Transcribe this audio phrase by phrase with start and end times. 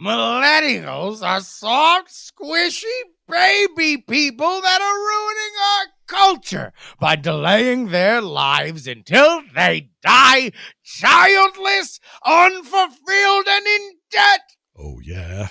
[0.00, 2.84] millennials are soft, squishy
[3.28, 10.50] baby people that are ruining our culture by delaying their lives until they die
[10.82, 14.40] childless, unfulfilled, and in debt.
[14.78, 15.48] Oh yeah.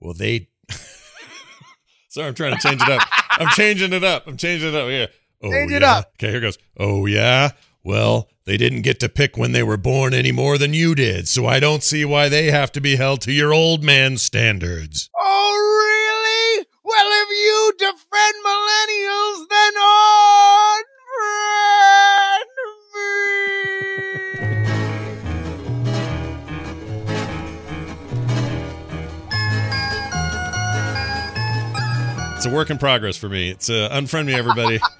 [0.00, 0.48] Well, they.
[2.08, 3.02] Sorry, I'm trying to change it up.
[3.38, 4.26] I'm changing it up.
[4.26, 4.90] I'm changing it up.
[4.90, 5.06] Yeah.
[5.42, 5.76] Oh, Change yeah.
[5.78, 6.12] it up.
[6.16, 6.58] Okay, here goes.
[6.78, 7.50] Oh yeah.
[7.84, 11.28] Well, they didn't get to pick when they were born any more than you did,
[11.28, 15.08] so I don't see why they have to be held to your old man standards.
[15.16, 15.54] Oh,
[15.86, 16.66] really?
[16.84, 19.72] Well, if you defend millennials, then
[21.22, 21.62] unfriend
[22.94, 23.16] me.
[32.36, 33.50] It's a work in progress for me.
[33.50, 34.80] It's uh, unfriend me, everybody.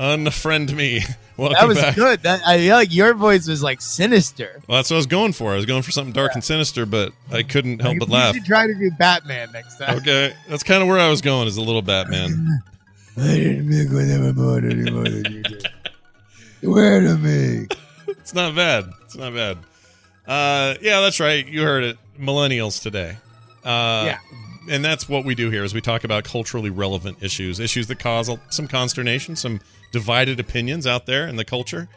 [0.00, 1.02] unfriend me.
[1.36, 1.94] Welcome That was back.
[1.94, 2.22] good.
[2.22, 4.60] That, I feel like your voice was like sinister.
[4.66, 5.52] Well, that's what I was going for.
[5.52, 8.34] I was going for something dark and sinister, but I couldn't help but you laugh.
[8.34, 9.98] should try to do Batman next time.
[9.98, 11.46] Okay, that's kind of where I was going.
[11.48, 12.62] Is a little Batman.
[13.16, 15.66] I didn't make when they were born any than you did.
[16.62, 17.66] Where to me.
[18.08, 18.84] It's not bad.
[19.04, 19.58] It's not bad.
[20.26, 21.44] Uh, yeah, that's right.
[21.46, 21.98] You heard it.
[22.18, 23.16] Millennials today.
[23.64, 24.18] Uh, Yeah.
[24.68, 27.98] And that's what we do here is we talk about culturally relevant issues, issues that
[27.98, 31.88] cause some consternation, some divided opinions out there in the culture.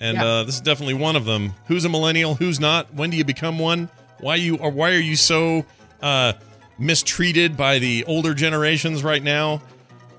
[0.00, 0.24] And Yeah.
[0.26, 1.54] uh, this is definitely one of them.
[1.66, 2.34] Who's a millennial?
[2.34, 2.92] Who's not?
[2.94, 3.88] When do you become one?
[4.20, 5.64] Why you or why are you so
[6.02, 6.32] uh,
[6.78, 9.62] mistreated by the older generations right now?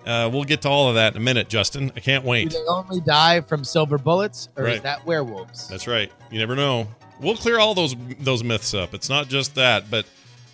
[0.06, 1.92] Uh, we'll get to all of that in a minute, Justin.
[1.96, 2.50] I can't wait.
[2.50, 5.68] Do they only die from silver bullets, or is that werewolves?
[5.68, 6.12] That's right.
[6.32, 6.88] You never know.
[7.20, 8.94] We'll clear all those those myths up.
[8.94, 10.06] It's not just that, but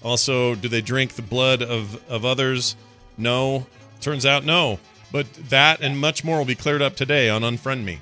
[0.05, 2.75] also, do they drink the blood of of others?
[3.17, 3.65] No.
[4.01, 4.77] Turns out, no.
[5.11, 7.99] But that and much more will be cleared up today on Unfriend Me.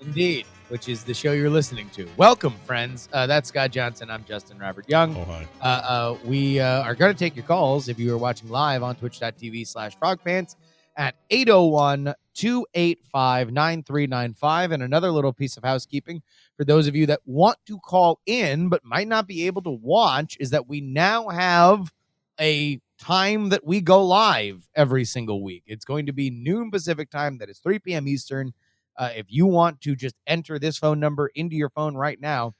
[0.00, 2.08] Indeed, which is the show you're listening to.
[2.16, 3.10] Welcome, friends.
[3.12, 4.10] Uh, that's Scott Johnson.
[4.10, 5.14] I'm Justin Robert Young.
[5.16, 5.46] Oh hi.
[5.60, 8.82] Uh, uh, we uh, are going to take your calls if you are watching live
[8.82, 10.56] on twitch.tv slash frogpants
[10.96, 14.72] at 801 285 9395.
[14.72, 16.22] And another little piece of housekeeping
[16.56, 19.70] for those of you that want to call in but might not be able to
[19.70, 21.92] watch is that we now have
[22.40, 25.62] a time that we go live every single week.
[25.66, 28.08] It's going to be noon Pacific time, that is 3 p.m.
[28.08, 28.52] Eastern.
[28.96, 32.54] Uh, if you want to just enter this phone number into your phone right now,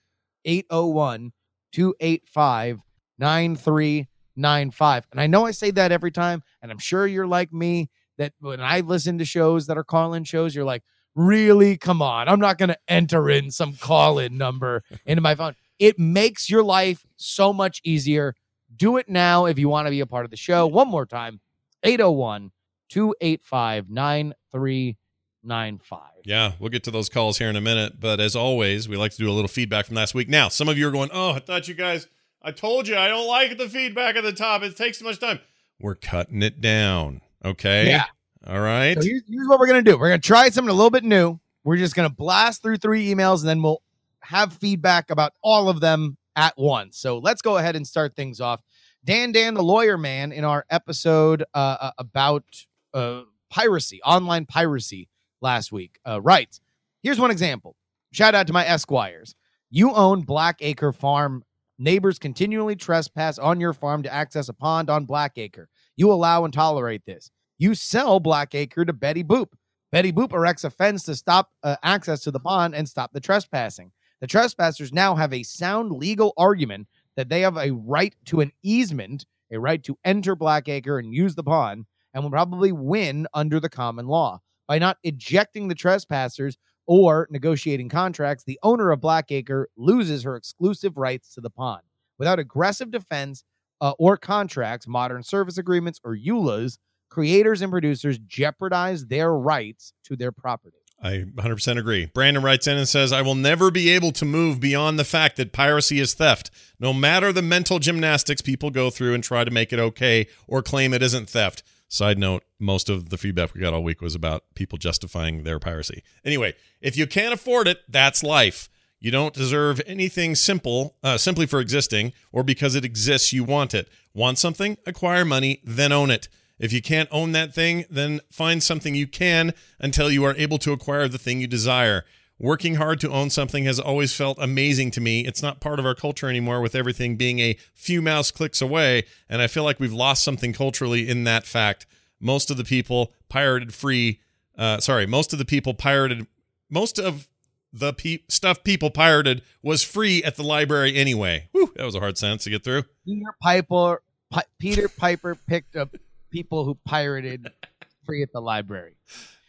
[0.44, 1.32] 801
[1.72, 2.81] 285
[3.19, 5.06] 9395.
[5.12, 7.88] And I know I say that every time, and I'm sure you're like me
[8.19, 10.82] that when I listen to shows that are call in shows, you're like,
[11.15, 11.77] really?
[11.77, 12.29] Come on.
[12.29, 15.55] I'm not going to enter in some call in number into my phone.
[15.79, 18.35] It makes your life so much easier.
[18.75, 20.67] Do it now if you want to be a part of the show.
[20.67, 21.41] One more time
[21.83, 22.51] 801
[22.89, 26.01] 285 9395.
[26.25, 28.01] Yeah, we'll get to those calls here in a minute.
[28.01, 30.29] But as always, we like to do a little feedback from last week.
[30.29, 32.07] Now, some of you are going, "Oh, I thought you guys.
[32.43, 34.63] I told you I don't like the feedback at the top.
[34.63, 35.41] It takes too much time."
[35.81, 37.21] We're cutting it down.
[37.45, 37.89] Okay.
[37.89, 38.07] Yeah.
[38.47, 38.94] All right.
[38.94, 39.99] So here's, here's what we're gonna do.
[39.99, 41.38] We're gonna try something a little bit new.
[41.65, 43.82] We're just gonna blast through three emails and then we'll
[44.21, 46.99] have feedback about all of them at once.
[46.99, 48.60] So let's go ahead and start things off.
[49.05, 52.44] Dan Dan, the lawyer man, in our episode uh, uh, about
[52.93, 55.09] uh, piracy, online piracy
[55.41, 56.61] last week, uh, writes,
[57.03, 57.76] "Here's one example.
[58.12, 59.34] Shout out to my Esquires.
[59.71, 61.44] You own Blackacre Farm.
[61.78, 65.66] Neighbors continually trespass on your farm to access a pond on Blackacre.
[65.97, 67.31] You allow and tolerate this.
[67.59, 69.49] You sell Blackacre to Betty Boop.
[69.93, 73.21] Betty Boop erects a fence to stop uh, access to the pond and stop the
[73.21, 73.93] trespassing.
[74.21, 78.51] The trespassers now have a sound legal argument that they have a right to an
[78.63, 83.61] easement, a right to enter Blackacre and use the pond, and will probably win under
[83.61, 84.41] the common law.
[84.67, 90.97] By not ejecting the trespassers or negotiating contracts, the owner of Blackacre loses her exclusive
[90.97, 91.83] rights to the pond.
[92.19, 93.45] Without aggressive defense
[93.81, 96.79] uh, or contracts, modern service agreements, or EULAs,
[97.15, 100.79] creators and producers jeopardize their rights to their property.
[101.01, 102.07] I 100% agree.
[102.07, 105.37] Brandon writes in and says, I will never be able to move beyond the fact
[105.37, 106.51] that piracy is theft.
[106.81, 110.61] No matter the mental gymnastics people go through and try to make it okay or
[110.61, 111.62] claim it isn't theft.
[111.87, 115.61] Side note, most of the feedback we got all week was about people justifying their
[115.61, 116.03] piracy.
[116.25, 118.69] Anyway, if you can't afford it, that's life.
[118.99, 123.73] You don't deserve anything simple, uh, simply for existing, or because it exists, you want
[123.73, 123.88] it.
[124.15, 124.79] Want something?
[124.85, 126.29] Acquire money, then own it.
[126.59, 130.59] If you can't own that thing, then find something you can until you are able
[130.59, 132.05] to acquire the thing you desire.
[132.39, 135.25] Working hard to own something has always felt amazing to me.
[135.25, 139.05] It's not part of our culture anymore, with everything being a few mouse clicks away.
[139.29, 141.87] And I feel like we've lost something culturally in that fact.
[142.21, 144.21] Most of the people pirated free,
[144.59, 146.27] uh, sorry, most of the people pirated,
[146.71, 147.29] most of
[147.73, 151.49] the pe- stuff people pirated was free at the library anyway.
[151.53, 152.85] Whew, that was a hard sentence to get through.
[153.05, 155.95] Peter Piper, Pi- Peter Piper picked up
[156.35, 157.49] people who pirated
[158.05, 158.97] free at the library.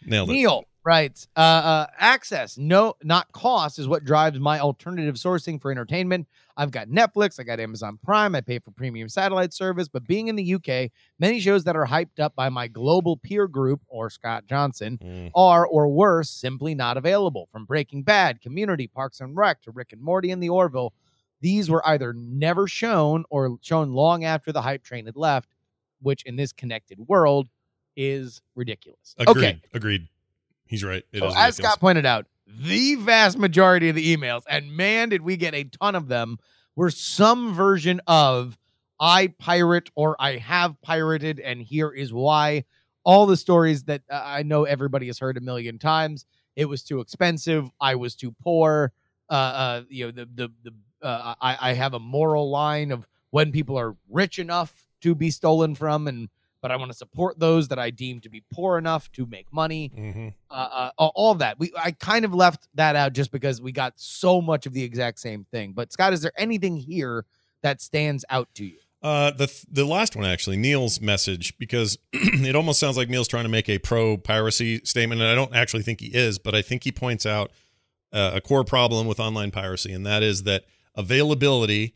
[0.05, 0.33] Nailed it.
[0.33, 5.71] Neil writes, uh, uh, access, no, not cost, is what drives my alternative sourcing for
[5.71, 6.27] entertainment.
[6.55, 10.27] I've got Netflix, I got Amazon Prime, I pay for premium satellite service, but being
[10.27, 14.11] in the UK, many shows that are hyped up by my global peer group or
[14.11, 15.31] Scott Johnson Mm.
[15.33, 17.47] are, or worse, simply not available.
[17.51, 20.93] From Breaking Bad, Community, Parks and Rec to Rick and Morty and The Orville,
[21.41, 25.49] these were either never shown or shown long after the hype train had left,
[26.01, 27.47] which in this connected world
[27.95, 29.15] is ridiculous.
[29.17, 29.37] Agreed.
[29.37, 29.61] Okay.
[29.73, 30.07] Agreed.
[30.65, 31.03] He's right.
[31.11, 31.55] It is So as ridiculous.
[31.57, 35.63] Scott pointed out, the vast majority of the emails, and man, did we get a
[35.63, 36.37] ton of them,
[36.75, 38.57] were some version of
[38.99, 42.65] I pirate or I have pirated, and here is why.
[43.03, 46.25] All the stories that uh, I know everybody has heard a million times.
[46.55, 47.69] It was too expensive.
[47.79, 48.93] I was too poor.
[49.29, 53.07] Uh, uh, you know, the the the uh, I I have a moral line of
[53.29, 56.29] when people are rich enough to be stolen from, and
[56.61, 59.53] but I want to support those that I deem to be poor enough to make
[59.53, 60.33] money Mhm.
[60.49, 61.59] uh, uh, all all that.
[61.59, 64.83] We I kind of left that out just because we got so much of the
[64.83, 65.73] exact same thing.
[65.73, 67.25] But Scott, is there anything here
[67.61, 68.77] that stands out to you?
[69.03, 73.43] Uh, the the last one actually, Neil's message, because it almost sounds like Neil's trying
[73.45, 76.63] to make a pro piracy statement, and I don't actually think he is, but I
[76.63, 77.51] think he points out
[78.11, 80.63] uh, a core problem with online piracy, and that is that
[80.95, 81.93] availability,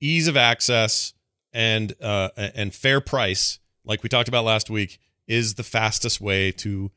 [0.00, 1.14] ease of access,
[1.54, 6.50] and uh, and fair price, like we talked about last week, is the fastest way
[6.52, 6.90] to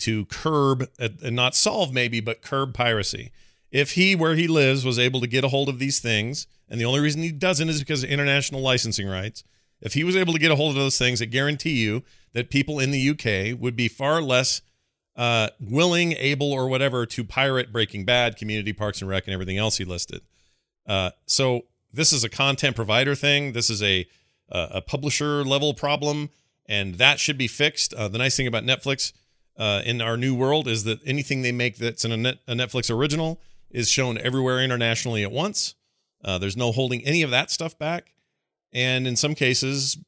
[0.00, 3.30] to curb uh, and not solve maybe, but curb piracy.
[3.70, 6.78] If he, where he lives, was able to get a hold of these things, and
[6.78, 9.44] the only reason he doesn't is because of international licensing rights.
[9.80, 12.02] If he was able to get a hold of those things, I guarantee you
[12.34, 14.60] that people in the UK would be far less
[15.16, 19.58] uh, willing, able, or whatever to pirate Breaking Bad, Community Parks and Rec, and everything
[19.58, 20.22] else he listed.
[20.86, 23.52] Uh, so this is a content provider thing.
[23.52, 24.06] This is a
[24.48, 26.30] a a publisher level problem,
[26.66, 27.94] and that should be fixed.
[27.94, 29.12] Uh, the nice thing about Netflix
[29.58, 32.54] uh, in our new world is that anything they make that's in a, net, a
[32.54, 33.40] Netflix original
[33.70, 35.74] is shown everywhere internationally at once.
[36.24, 38.12] Uh, there's no holding any of that stuff back,
[38.72, 39.98] and in some cases,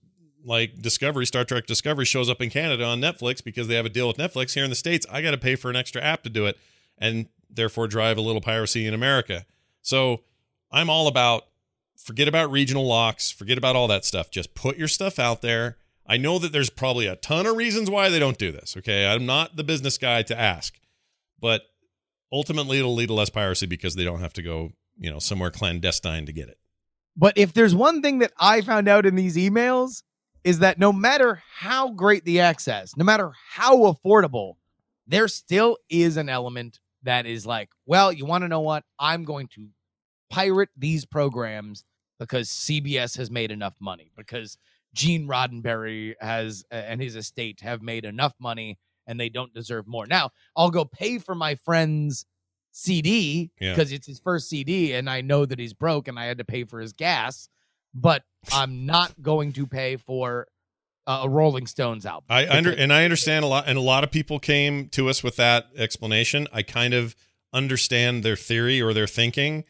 [0.44, 3.90] like Discovery, Star Trek Discovery shows up in Canada on Netflix because they have a
[3.90, 4.54] deal with Netflix.
[4.54, 6.58] Here in the states, I got to pay for an extra app to do it,
[6.98, 9.46] and therefore drive a little piracy in America.
[9.82, 10.20] So
[10.70, 11.46] I'm all about
[11.96, 14.30] forget about regional locks, forget about all that stuff.
[14.30, 15.76] Just put your stuff out there.
[16.06, 18.76] I know that there's probably a ton of reasons why they don't do this.
[18.76, 19.06] Okay.
[19.06, 20.78] I'm not the business guy to ask,
[21.40, 21.62] but
[22.30, 25.50] ultimately it'll lead to less piracy because they don't have to go, you know, somewhere
[25.50, 26.58] clandestine to get it.
[27.16, 30.02] But if there's one thing that I found out in these emails
[30.42, 34.54] is that no matter how great the access, no matter how affordable,
[35.06, 38.84] there still is an element that is like, well, you want to know what?
[38.98, 39.68] I'm going to
[40.34, 41.84] pirate these programs
[42.18, 44.56] because CBS has made enough money, because
[44.94, 50.06] Gene Roddenberry has and his estate have made enough money and they don't deserve more.
[50.06, 52.24] Now, I'll go pay for my friend's
[52.72, 53.72] CD Yeah.
[53.74, 56.44] because it's his first CD and I know that he's broke and I had to
[56.44, 57.48] pay for his gas,
[57.94, 58.22] but
[58.52, 60.48] I'm not going to pay for
[61.06, 62.24] uh, a Rolling Stones album.
[62.30, 65.22] I under and I understand a lot, and a lot of people came to us
[65.22, 66.48] with that explanation.
[66.52, 67.14] I kind of
[67.52, 69.64] understand their theory or their thinking,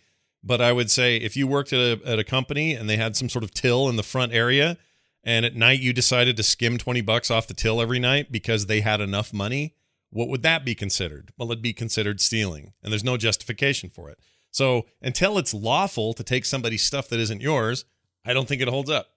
[0.44, 3.16] but I would say if you worked at a at a company and they had
[3.16, 4.76] some sort of till in the front area,
[5.24, 8.66] and at night you decided to skim twenty bucks off the till every night because
[8.66, 9.74] they had enough money,
[10.10, 11.32] what would that be considered?
[11.38, 14.18] Well, it'd be considered stealing, and there's no justification for it.
[14.50, 17.86] So until it's lawful to take somebody's stuff that isn't yours,
[18.24, 19.08] I don't think it holds up.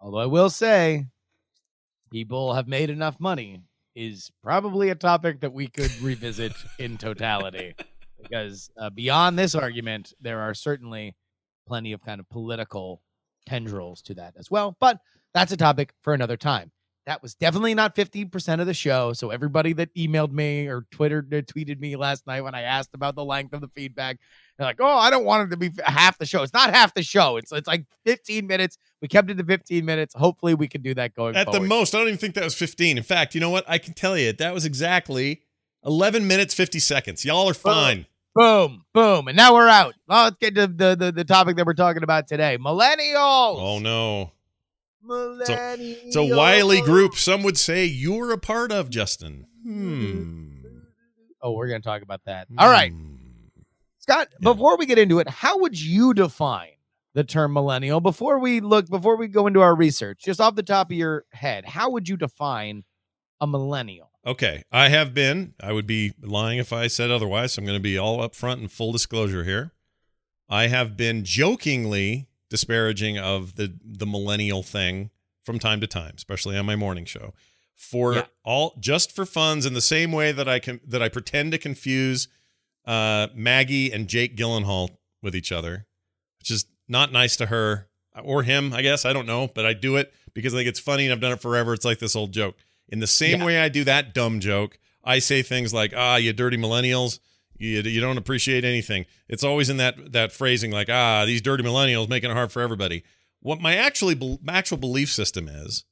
[0.00, 1.06] Although I will say,
[2.10, 3.62] people have made enough money
[3.94, 7.74] is probably a topic that we could revisit in totality.
[8.32, 11.14] Because uh, beyond this argument, there are certainly
[11.66, 13.02] plenty of kind of political
[13.46, 14.74] tendrils to that as well.
[14.80, 15.00] But
[15.34, 16.70] that's a topic for another time.
[17.04, 19.12] That was definitely not 50% of the show.
[19.12, 22.94] So everybody that emailed me or Twittered or tweeted me last night when I asked
[22.94, 24.18] about the length of the feedback,
[24.56, 26.94] they're like, "Oh, I don't want it to be half the show." It's not half
[26.94, 27.38] the show.
[27.38, 28.78] It's it's like 15 minutes.
[29.02, 30.14] We kept it to 15 minutes.
[30.14, 31.48] Hopefully, we can do that going forward.
[31.48, 32.96] At the most, I don't even think that was 15.
[32.96, 33.64] In fact, you know what?
[33.66, 35.42] I can tell you that was exactly
[35.84, 37.24] 11 minutes 50 seconds.
[37.24, 38.06] Y'all are fine.
[38.34, 39.94] Boom, boom, and now we're out.
[40.08, 43.56] Well, let's get to the, the the topic that we're talking about today: millennials.
[43.58, 44.32] Oh no.
[45.08, 45.98] millennials.
[46.06, 47.14] It's a wily group.
[47.16, 49.46] Some would say you're a part of, Justin.
[49.64, 50.48] Hmm.
[51.42, 52.46] Oh, we're gonna talk about that.
[52.58, 52.92] All right.
[52.92, 53.16] Hmm.
[53.98, 54.52] Scott, Yeah.
[54.52, 56.70] before we get into it, how would you define
[57.14, 58.00] the term millennial?
[58.00, 61.24] Before we look, before we go into our research, just off the top of your
[61.32, 62.84] head, how would you define
[63.40, 64.10] a millennial?
[64.24, 65.54] Okay, I have been.
[65.60, 67.54] I would be lying if I said otherwise.
[67.54, 69.72] So I'm going to be all upfront and full disclosure here.
[70.48, 75.10] I have been jokingly disparaging of the the millennial thing
[75.42, 77.32] from time to time, especially on my morning show,
[77.74, 78.26] for Yeah.
[78.44, 81.58] all just for funds in the same way that I can that I pretend to
[81.58, 82.28] confuse
[82.84, 85.86] uh, Maggie and Jake Gyllenhaal with each other,
[86.38, 87.88] which is not nice to her
[88.22, 89.04] or him, I guess.
[89.04, 91.32] I don't know, but I do it because I think it's funny and I've done
[91.32, 91.72] it forever.
[91.74, 92.56] It's like this old joke.
[92.92, 93.46] In the same Yeah.
[93.46, 97.18] way I do that dumb joke, I say things like, "Ah, you dirty millennials."
[97.58, 99.06] You, you don't appreciate anything.
[99.28, 102.60] It's always in that that phrasing like, "Ah, these dirty millennials making it hard for
[102.60, 103.02] everybody."
[103.40, 105.84] What my actually actual belief system is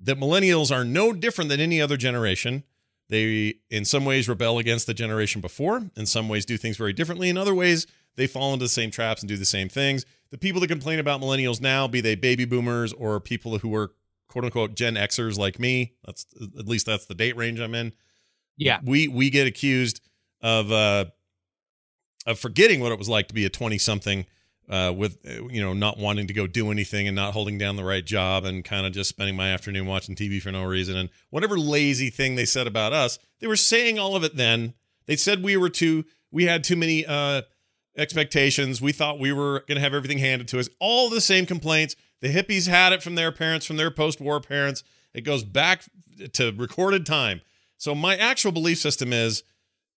[0.00, 2.62] that millennials are no different than any other generation.
[3.08, 5.90] They, in some ways, rebel against the generation before.
[5.96, 7.28] In some ways, do things very differently.
[7.28, 7.86] In other ways,
[8.16, 10.06] they fall into the same traps and do the same things.
[10.30, 13.92] The people that complain about millennials now, be they baby boomers or people who are
[14.32, 16.24] quote unquote Gen Xers like me, that's
[16.58, 17.92] at least that's the date range I'm in.
[18.56, 18.80] Yeah.
[18.82, 20.00] we we get accused
[20.40, 21.04] of uh
[22.26, 24.24] of forgetting what it was like to be a 20 something
[24.70, 25.18] uh with
[25.50, 28.44] you know not wanting to go do anything and not holding down the right job
[28.44, 30.96] and kind of just spending my afternoon watching TV for no reason.
[30.96, 34.72] And whatever lazy thing they said about us they were saying all of it then.
[35.06, 37.42] They said we were too we had too many uh
[37.98, 38.80] expectations.
[38.80, 40.70] We thought we were going to have everything handed to us.
[40.80, 44.82] All the same complaints the hippies had it from their parents from their post-war parents.
[45.12, 45.82] It goes back
[46.32, 47.42] to recorded time.
[47.76, 49.42] So my actual belief system is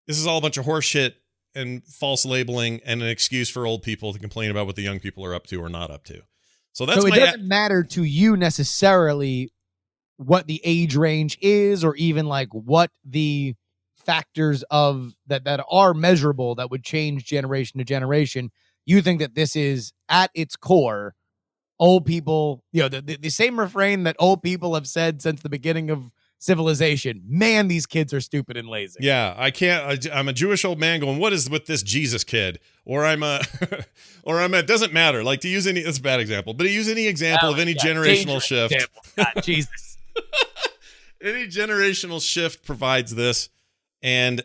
[0.07, 1.15] this is all a bunch of horse shit
[1.53, 4.99] and false labeling and an excuse for old people to complain about what the young
[4.99, 6.21] people are up to or not up to.
[6.73, 9.53] So that's so it doesn't matter to you necessarily
[10.17, 13.53] what the age range is or even like what the
[13.95, 18.51] factors of that that are measurable that would change generation to generation.
[18.85, 21.13] You think that this is at its core
[21.79, 25.41] old people you know the, the, the same refrain that old people have said since
[25.41, 30.07] the beginning of civilization man these kids are stupid and lazy Yeah, I can't.
[30.07, 33.23] I, I'm a Jewish old man going, "What is with this Jesus kid?" Or I'm
[33.23, 33.41] a,
[34.23, 34.57] or I'm a.
[34.57, 35.23] It doesn't matter.
[35.23, 35.81] Like to use any.
[35.81, 38.75] That's a bad example, but to use any example of oh, any Yeah, generational shift.
[39.15, 39.97] God, jesus
[41.21, 43.49] any generational shift provides this
[44.03, 44.41] and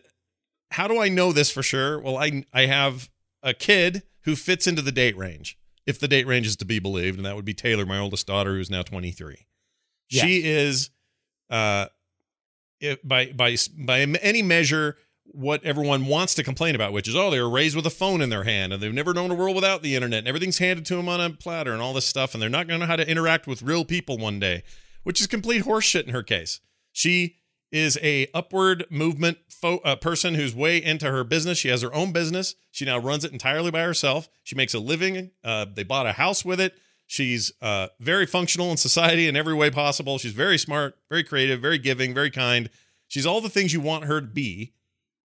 [0.71, 3.11] how do i know this for sure well i i have
[3.43, 6.79] a kid who fits into the date range if the date range is to be
[6.79, 9.47] believed and that would be taylor my oldest daughter who's now 23
[10.09, 10.91] she is
[11.51, 11.87] uh
[12.81, 14.97] if, by by by any measure
[15.33, 18.21] what everyone wants to complain about which is oh they were raised with a phone
[18.21, 20.85] in their hand and they've never known a world without the internet and everything's handed
[20.85, 22.91] to them on a platter and all this stuff and they're not going to know
[22.91, 24.63] how to interact with real people one day
[25.03, 26.61] which is complete horseshit in her case.
[26.93, 27.37] She
[27.73, 31.59] is a upward movement fo- uh, person who's way into her business.
[31.59, 32.55] She has her own business.
[32.71, 34.29] She now runs it entirely by herself.
[34.43, 35.31] She makes a living.
[35.45, 36.75] Uh, they bought a house with it.
[37.07, 40.19] She's uh, very functional in society in every way possible.
[40.19, 42.71] She's very smart, very creative, very giving, very kind.
[43.09, 44.73] She's all the things you want her to be.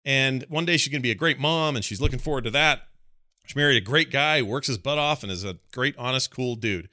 [0.05, 2.51] And one day she's going to be a great mom, and she's looking forward to
[2.51, 2.83] that.
[3.47, 6.35] She married a great guy who works his butt off and is a great, honest,
[6.35, 6.89] cool dude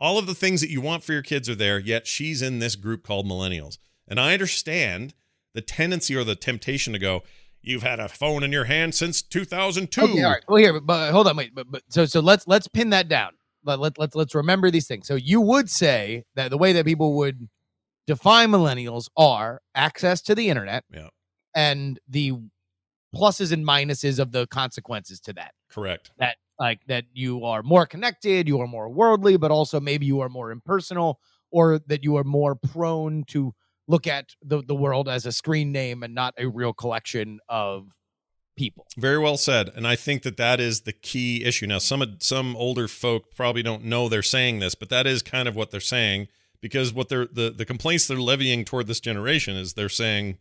[0.00, 2.58] all of the things that you want for your kids are there, yet she's in
[2.58, 3.78] this group called millennials.
[4.10, 5.14] And I understand
[5.54, 7.22] the tendency or the temptation to go,
[7.62, 10.00] You've had a phone in your hand since 2002.
[10.00, 10.42] Okay, all right.
[10.48, 11.54] Well, here, but, but hold on, wait.
[11.54, 13.32] But, but so so let's let's pin that down.
[13.64, 15.06] Let, let let's let's remember these things.
[15.06, 17.50] So you would say that the way that people would
[18.06, 21.08] define millennials are access to the internet, Yeah.
[21.54, 22.32] and the
[23.14, 25.52] pluses and minuses of the consequences to that.
[25.70, 26.12] Correct.
[26.18, 30.20] That like that you are more connected, you are more worldly, but also maybe you
[30.20, 33.52] are more impersonal, or that you are more prone to
[33.90, 37.88] look at the the world as a screen name and not a real collection of
[38.56, 38.86] people.
[38.96, 39.70] Very well said.
[39.74, 41.66] And I think that that is the key issue.
[41.66, 45.48] Now, some some older folk probably don't know they're saying this, but that is kind
[45.48, 46.28] of what they're saying
[46.60, 50.38] because what they're the the complaints they're levying toward this generation is they're saying,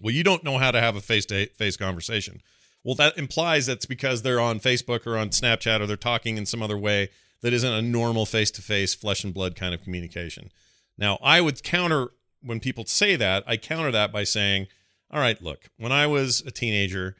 [0.00, 2.42] "Well, you don't know how to have a face to face conversation."
[2.82, 6.46] Well, that implies that's because they're on Facebook or on Snapchat or they're talking in
[6.46, 7.10] some other way
[7.42, 10.50] that isn't a normal face to face, flesh and blood kind of communication.
[10.96, 12.10] Now, I would counter
[12.46, 14.68] when people say that, I counter that by saying,
[15.10, 17.16] all right, look, when I was a teenager,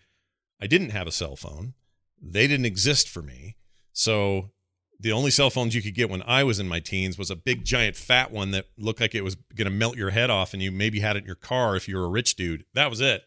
[0.61, 1.75] I didn't have a cell phone.
[2.21, 3.57] They didn't exist for me.
[3.93, 4.51] So
[4.99, 7.37] the only cell phones you could get when I was in my teens was a
[7.37, 10.55] big, giant, fat one that looked like it was going to melt your head off,
[10.55, 12.65] and you maybe had it in your car if you were a rich dude.
[12.75, 13.25] That was it.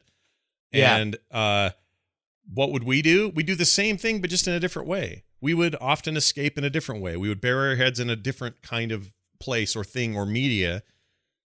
[0.71, 0.97] Yeah.
[0.97, 1.71] And uh,
[2.51, 3.29] what would we do?
[3.29, 5.23] We do the same thing, but just in a different way.
[5.41, 7.15] We would often escape in a different way.
[7.15, 10.83] We would bury our heads in a different kind of place or thing or media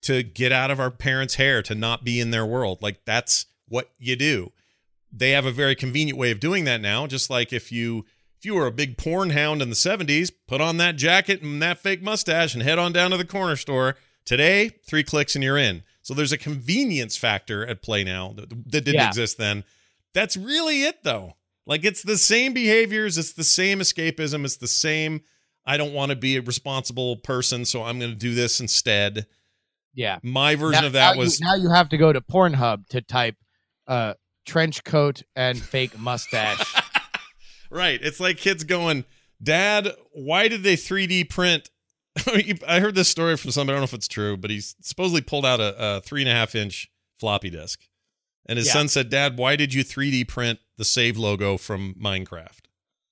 [0.04, 2.80] to get out of our parents' hair, to not be in their world.
[2.82, 4.52] Like that's what you do.
[5.12, 7.06] They have a very convenient way of doing that now.
[7.06, 8.04] Just like if you
[8.38, 11.62] if you were a big porn hound in the 70s, put on that jacket and
[11.62, 13.96] that fake mustache and head on down to the corner store.
[14.26, 15.82] Today, three clicks and you're in.
[16.02, 19.08] So there's a convenience factor at play now that, that didn't Yeah.
[19.08, 19.64] exist then.
[20.12, 21.34] That's really it though.
[21.66, 25.22] Like it's the same behaviors, it's the same escapism, it's the same
[25.66, 29.26] I don't want to be a responsible person, so I'm going to do this instead.
[29.94, 30.18] Yeah.
[30.22, 32.86] My version Now- of that now was you, now you have to go to Pornhub
[32.88, 33.36] to type
[33.86, 34.14] uh,
[34.46, 36.74] trench coat and fake mustache.
[37.70, 37.98] Right.
[38.00, 39.04] It's like kids going,
[39.42, 41.70] Dad, why did they 3D print?
[42.68, 43.74] I heard this story from somebody.
[43.74, 46.28] I don't know if it's true, but he's supposedly pulled out a, a three and
[46.30, 47.80] a half inch floppy disk.
[48.46, 48.74] And his Yeah.
[48.74, 52.63] son said, Dad, why did you 3D print the save logo from Minecraft?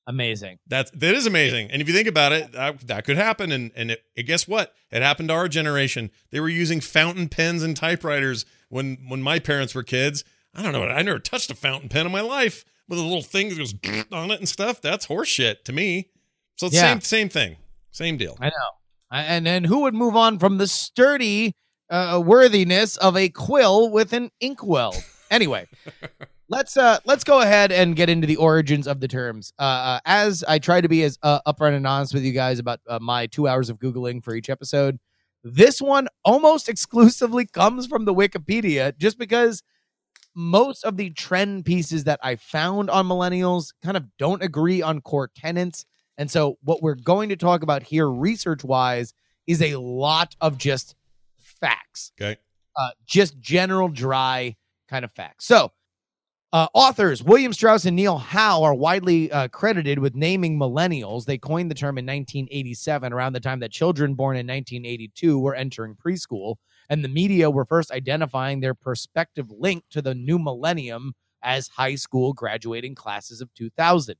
[0.06, 0.58] Amazing.
[0.66, 1.70] That's that is amazing.
[1.70, 3.52] And if you think about it, that, that could happen.
[3.52, 4.74] And and it, it- guess what?
[4.90, 6.10] It happened to our generation.
[6.30, 10.24] They were using fountain pens and typewriters when when my parents were kids.
[10.54, 10.82] I don't know.
[10.82, 13.74] I never touched a fountain pen in my life with a little thing that goes
[14.12, 14.80] on it and stuff.
[14.82, 16.10] That's horseshit to me.
[16.56, 16.90] So it's Yeah.
[16.92, 17.56] same same thing,
[17.92, 18.36] same deal.
[18.40, 18.70] I know.
[19.12, 21.52] And then who would move on from the sturdy
[21.90, 24.94] uh, worthiness of a quill with an inkwell?
[25.30, 25.66] Anyway,
[26.52, 29.54] let's uh let's go ahead and get into the origins of the terms.
[29.58, 32.58] Uh, uh as I try to be as uh, upfront and honest with you guys
[32.58, 35.00] about uh, my two hours of googling for each episode,
[35.42, 39.62] this one almost exclusively comes from the Wikipedia, just because
[40.34, 45.00] most of the trend pieces that I found on millennials kind of don't agree on
[45.00, 45.86] core tenets.
[46.18, 49.14] And so, what we're going to talk about here, research wise,
[49.46, 50.94] is a lot of just
[51.38, 52.38] facts, Okay.
[52.76, 54.56] uh, just general dry
[54.88, 55.46] kind of facts.
[55.46, 55.72] So,
[56.52, 61.24] uh, authors William Strauss and Neil Howe are widely uh, credited with naming millennials.
[61.24, 65.54] They coined the term in 1987, around the time that children born in 1982 were
[65.54, 66.56] entering preschool,
[66.90, 71.94] and the media were first identifying their prospective link to the new millennium as high
[71.94, 74.16] school graduating classes of 2000.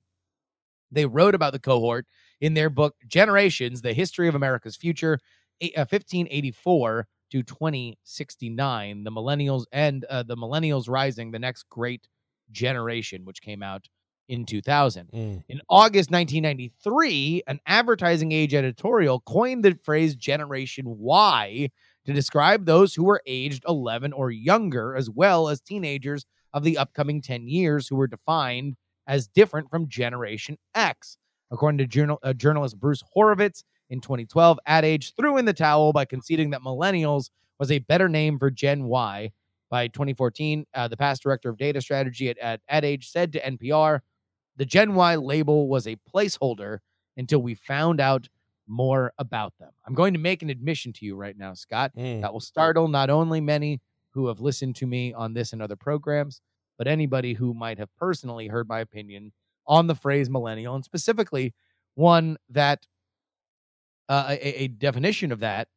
[0.91, 2.07] They wrote about the cohort
[2.41, 5.19] in their book Generations: The History of America's Future,
[5.61, 9.05] eh, uh, 1584 to 2069.
[9.05, 12.09] The millennials and uh, the millennials rising, the next great
[12.53, 13.89] generation, which came out
[14.29, 15.11] in 2000.
[15.13, 15.43] Mm.
[15.49, 21.71] In August 1993, an advertising age editorial coined the phrase Generation Y
[22.07, 26.79] to describe those who were aged 11 or younger, as well as teenagers of the
[26.79, 31.17] upcoming 10 years who were defined as different from Generation X.
[31.51, 35.93] According to journal, uh, journalist Bruce Horovitz, in 2012, Ad Age threw in the towel
[35.93, 39.31] by conceding that millennials was a better name for Gen Y.
[39.73, 43.41] By 2014, uh, the past director of data strategy at, at Ad Age said to
[43.41, 44.01] NPR,
[44.57, 46.81] the Gen Y label was a placeholder
[47.17, 48.29] until we found out
[48.69, 49.71] more about them.
[49.87, 52.21] I'm going to make an admission to you right now, Scott, Mm.
[52.21, 53.81] that will startle not only many
[54.11, 56.43] who have listened to me on this and other programs,
[56.77, 59.33] but anybody who might have personally heard my opinion
[59.67, 61.55] on the phrase millennial, and specifically
[61.95, 62.87] one that
[64.11, 65.69] uh, a, a definition of that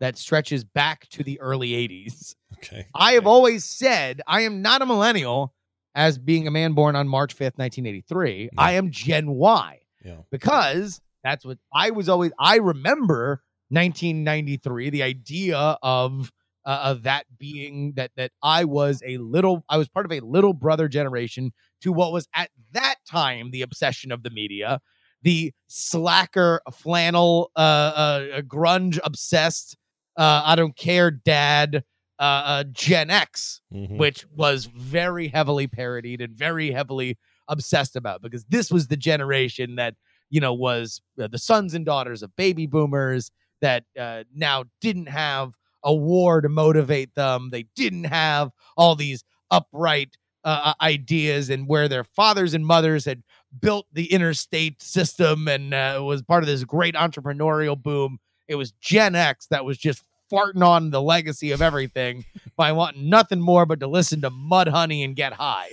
[0.00, 2.34] that stretches back to the early 80s.
[2.58, 2.86] Okay.
[2.94, 5.54] I have always said I am not a millennial
[5.94, 8.42] as being a man born on March 5th, 1983.
[8.42, 8.48] Yeah.
[8.56, 10.18] I am Gen Y Yeah.
[10.30, 12.32] because that's what I was always.
[12.38, 16.32] I remember 1993, the idea of
[16.64, 20.20] uh, of that being that that I was a little, I was part of a
[20.20, 24.80] little brother generation to what was at that time the obsession of the media,
[25.22, 29.76] the slacker flannel, uh, uh grunge obsessed,
[30.18, 31.84] uh, I don't care, dad,
[32.18, 33.96] uh, uh Gen X Mhm.
[33.96, 37.16] which was very heavily parodied and very heavily
[37.48, 39.94] obsessed about because this was the generation that
[40.30, 45.08] you know was uh, the sons and daughters of baby boomers that uh, now didn't
[45.08, 45.54] have
[45.84, 47.50] a war to motivate them.
[47.50, 53.22] They didn't have all these upright uh, ideas and where their fathers and mothers had
[53.60, 58.18] built the interstate system and uh, was part of this great entrepreneurial boom
[58.48, 62.24] it was gen x that was just farting on the legacy of everything
[62.56, 65.70] by wanting nothing more but to listen to Mudhoney and get high.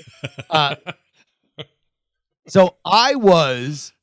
[0.50, 0.76] Uh,
[2.48, 3.94] so I was,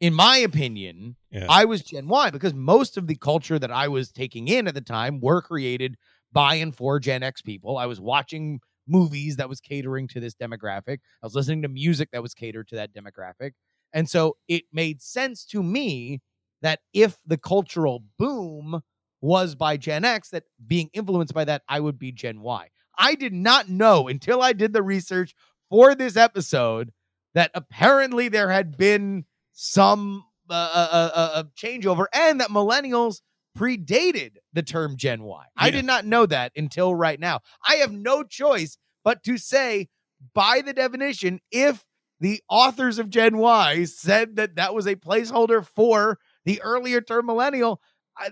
[0.00, 1.46] in my opinion, Yeah.
[1.48, 4.74] I was Gen Y because most of the culture that I was taking in at
[4.74, 5.96] the time were created
[6.32, 7.78] by and for Gen X people.
[7.78, 10.98] I was watching movies that was catering to this demographic.
[11.22, 13.52] I was listening to music that was catered to that demographic.
[13.94, 16.20] And so it made sense to me
[16.62, 18.80] that if the cultural boom
[19.20, 22.68] was by Gen X, that being influenced by that, I would be Gen Y.
[22.98, 25.34] I did not know until I did the research
[25.70, 26.90] for this episode
[27.34, 33.20] that apparently there had been some uh, uh, uh, uh, changeover and that millennials
[33.56, 35.44] predated the term Gen Y.
[35.56, 35.72] I Yeah.
[35.72, 37.40] did not know that until right now.
[37.66, 39.88] I have no choice but to say,
[40.34, 41.84] by the definition, if
[42.20, 47.26] the authors of Gen Y said that that was a placeholder for the earlier term
[47.26, 47.80] millennial,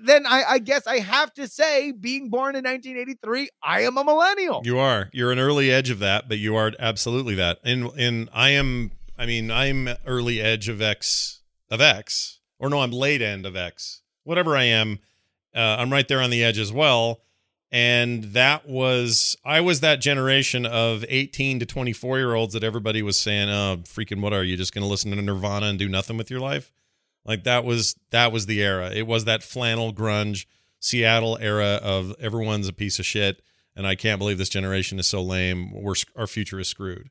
[0.03, 4.05] then I, I guess I have to say, being born in 1983, I am a
[4.05, 4.63] millennial.
[4.65, 5.09] You are.
[5.13, 7.59] You're an early edge of that, but you are absolutely that.
[7.65, 8.93] And and I am.
[9.19, 13.57] I mean, I'm early edge of X of X, or no, I'm late end of
[13.57, 14.03] X.
[14.25, 14.99] Whatever I am,
[15.55, 17.21] uh, I'm right there on the edge as well.
[17.73, 23.01] And that was I was that generation of 18 to 24 year olds that everybody
[23.01, 25.89] was saying, "Oh, freaking, what are you just going to listen to Nirvana and do
[25.89, 26.73] nothing with your life?"
[27.25, 28.91] Like that was that was the era.
[28.91, 30.47] It was that flannel grunge
[30.81, 33.43] Seattle era of everyone's a piece of shit,
[33.77, 35.71] and I can't believe this generation is so lame.
[35.73, 37.11] We're our future is screwed.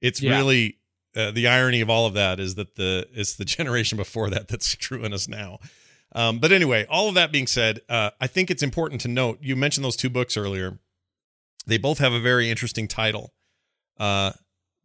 [0.00, 0.36] It's Yeah.
[0.36, 0.78] really
[1.14, 4.48] uh, the irony of all of that is that the it's the generation before that
[4.48, 5.58] that's screwing us now.
[6.14, 9.38] Um, but anyway, all of that being said, uh, I think it's important to note.
[9.42, 10.78] You mentioned those two books earlier.
[11.66, 13.32] They both have a very interesting title.
[13.98, 14.32] Uh,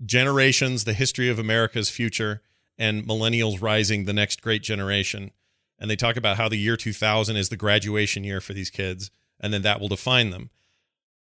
[0.05, 2.41] Generations: The History of America's Future
[2.81, 5.31] and Millennials Rising: The Next Great Generation.
[5.79, 9.09] And they talk about how the year 2000 is the graduation year for these kids,
[9.39, 10.49] and then that will define them.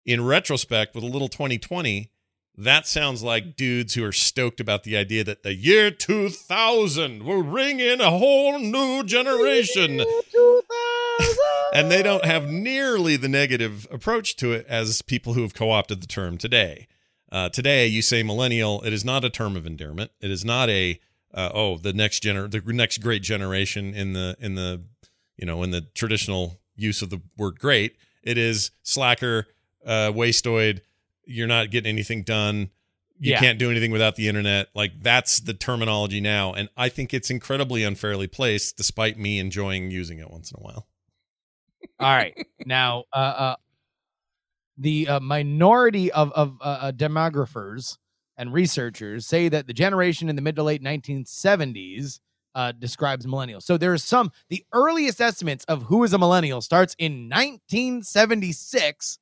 [0.06, 2.10] In retrospect, with a little 2020,
[2.58, 7.44] that sounds like dudes who are stoked about the idea that the year 2000 will
[7.44, 10.04] ring in a whole new generation.
[11.74, 15.72] And they don't have nearly the negative approach to it as people who have co
[15.72, 16.88] opted the term today.
[17.32, 20.12] Uh, today, you say millennial, it is not a term of endearment.
[20.20, 21.00] It is not a,
[21.34, 24.84] uh, oh, the next gener- the next great generation in the, in the,
[25.38, 27.96] you know, in the traditional use of the word great.
[28.24, 29.48] It is slacker,
[29.86, 30.82] uh, wastoid.
[31.26, 32.70] You're not getting anything done.
[33.20, 33.40] You Yeah.
[33.40, 34.68] can't do anything without the internet.
[34.74, 36.54] Like that's the terminology now.
[36.54, 40.64] And I think it's incredibly unfairly placed, despite me enjoying using it once in a
[40.64, 40.88] while.
[42.00, 42.36] All right.
[42.66, 43.56] Now, uh, uh,
[44.78, 47.98] the uh, minority of, of uh, uh, demographers
[48.42, 52.20] and researchers say that the generation in the mid to late 1970s
[52.56, 53.62] uh, describes millennials.
[53.62, 59.20] So there is some, the earliest estimates of who is a millennial starts in 1976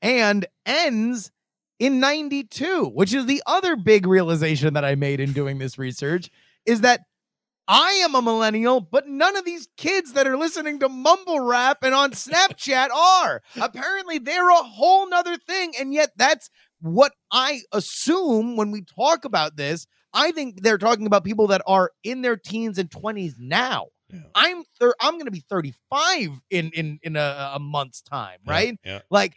[0.00, 1.30] and ends
[1.78, 6.30] in 92, which is the other big realization that I made in doing this research
[6.64, 7.02] is that
[7.68, 11.78] I am a millennial, but none of these kids that are listening to mumble rap
[11.82, 13.42] and on Snapchat are.
[13.60, 15.74] Apparently, they're a whole nother thing.
[15.78, 19.86] And yet, that's what I assume when we talk about this.
[20.12, 23.86] I think they're talking about people that are in their teens and 20s now.
[24.12, 24.20] Yeah.
[24.34, 28.76] I'm thir- I'm going to be 35 in in in a, a month's time, right?
[28.84, 29.00] Yeah.
[29.08, 29.36] Like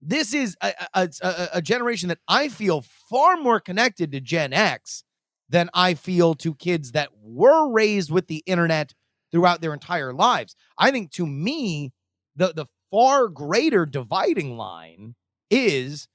[0.00, 1.08] this is a, a,
[1.54, 5.02] a generation that I feel far more connected to Gen X
[5.48, 8.94] than I feel to kids that were raised with the internet
[9.32, 10.54] throughout their entire lives.
[10.78, 11.92] I think to me,
[12.36, 15.16] the the far greater dividing line
[15.50, 16.06] is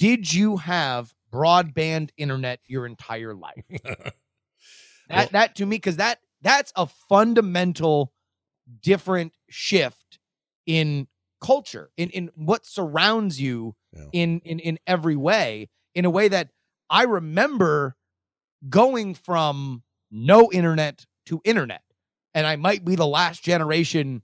[0.00, 3.64] did you have broadband internet your entire life?
[5.08, 8.12] That Well- that to me, because that that's a fundamental
[8.80, 10.18] different shift
[10.66, 11.08] in
[11.42, 14.04] culture, in in what surrounds you Yeah.
[14.12, 16.50] in in in every way, in a way that
[16.88, 17.96] I remember
[18.68, 21.82] going from no internet to internet.
[22.34, 24.22] And I might be the last generation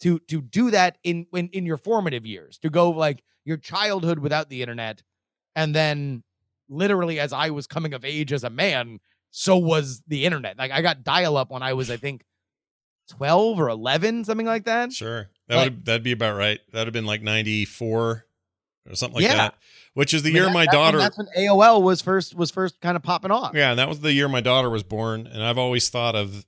[0.00, 4.18] to to do that in in, in your formative years, to go like your childhood
[4.18, 5.02] without the internet,
[5.54, 6.22] and then
[6.68, 10.56] literally as I was coming of age as a man, so was the internet.
[10.58, 12.24] Like I got dial up when I was, I think,
[13.08, 14.92] twelve or eleven, something like that.
[14.92, 15.28] Sure.
[15.48, 16.60] That Like- would that'd be about right.
[16.72, 18.24] That'd have been like 94
[18.86, 19.36] or something like Yeah.
[19.36, 19.54] that.
[19.92, 22.50] Which is the I mean, year that- my daughter That's when AOL was first was
[22.50, 23.52] first kind of popping off.
[23.54, 26.46] Yeah, and that was the year my daughter was born and I've always thought of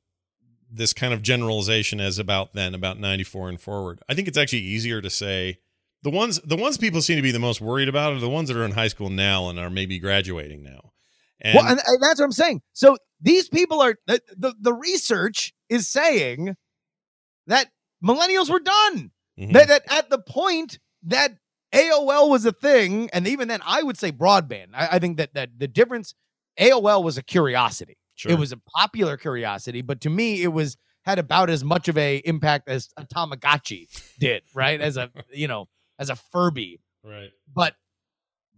[0.70, 4.00] this kind of generalization as about then about 94 and forward.
[4.08, 5.58] I think it's actually easier to say
[6.06, 8.48] the ones the ones people seem to be the most worried about are the ones
[8.48, 10.92] that are in high school now and are maybe graduating now.
[11.40, 12.62] And, well, and, and that's what I'm saying.
[12.74, 16.54] So these people are the, the the research is saying
[17.48, 17.66] that
[18.04, 19.10] millennials were done.
[19.36, 19.52] Mhm.
[19.54, 21.32] That, that at the point that
[21.74, 24.68] AOL was a thing, and even then, I would say broadband.
[24.74, 26.14] I, I think that that the difference,
[26.60, 27.98] AOL was a curiosity.
[28.14, 28.30] Sure.
[28.30, 31.98] It was a popular curiosity, but to me, it was had about as much of
[31.98, 33.88] a impact as a Tamagotchi
[34.20, 34.80] did, right?
[34.80, 35.66] As a you know,
[35.98, 36.80] as a Furby.
[37.04, 37.30] Right.
[37.54, 37.74] but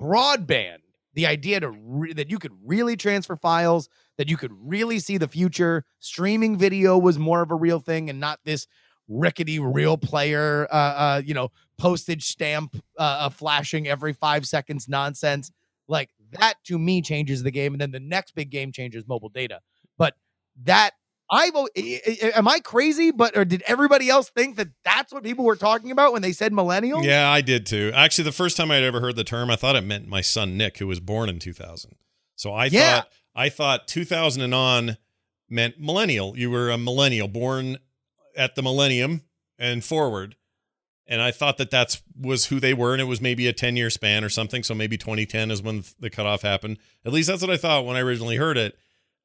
[0.01, 0.79] broadband
[1.15, 5.19] the idea to re- that you could really transfer files that you could really see
[5.19, 8.67] the future streaming video was more of a real thing and not this
[9.09, 14.89] rickety real player uh, uh you know postage stamp uh, uh flashing every five seconds
[14.89, 15.51] nonsense.
[15.89, 19.09] Like that to me changes the game and then the next big game changer is
[19.09, 19.61] mobile data.
[19.97, 20.15] But
[20.65, 20.93] that
[21.31, 23.11] I've al- i- i- am I crazy?
[23.11, 26.33] But or did everybody else think that that's what people were talking about when they
[26.33, 27.05] said millennial?
[27.05, 27.93] Yeah, I did too.
[27.95, 30.57] Actually, the first time I'd ever heard the term, I thought it meant my son
[30.57, 31.97] Nick, who was born in 2000.
[32.37, 32.97] So I Yeah.
[33.01, 34.97] thought I thought 2000 and on
[35.49, 36.37] meant millennial.
[36.37, 37.79] You were a millennial, born
[38.37, 39.23] at the millennium
[39.59, 40.35] and forward.
[41.07, 43.77] And I thought that that's was who they were, and it was maybe a ten
[43.77, 44.63] year span or something.
[44.63, 46.79] So maybe 2010 is when the cutoff happened.
[47.05, 48.77] At least that's what I thought when I originally heard it.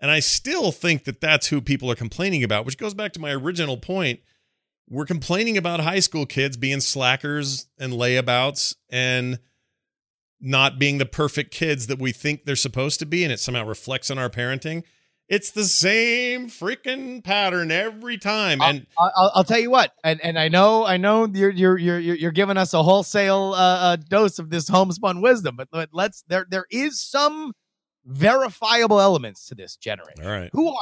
[0.03, 3.21] And I still think that that's who people are complaining about, which goes back to
[3.21, 4.19] my original point.
[4.89, 9.39] We're complaining about high school kids being slackers and layabouts and
[10.41, 13.65] not being the perfect kids that we think they're supposed to be, and it somehow
[13.65, 14.83] reflects on our parenting.
[15.29, 18.61] It's the same freaking pattern every time.
[18.61, 21.77] And I'll, I'll, I'll tell you what, and and I know I know you're you're
[21.77, 25.91] you're you're giving us a wholesale uh, uh, dose of this homespun wisdom, but, but
[25.93, 27.53] let's there there is some
[28.05, 30.23] verifiable elements to this generation.
[30.25, 30.73] all right, Who are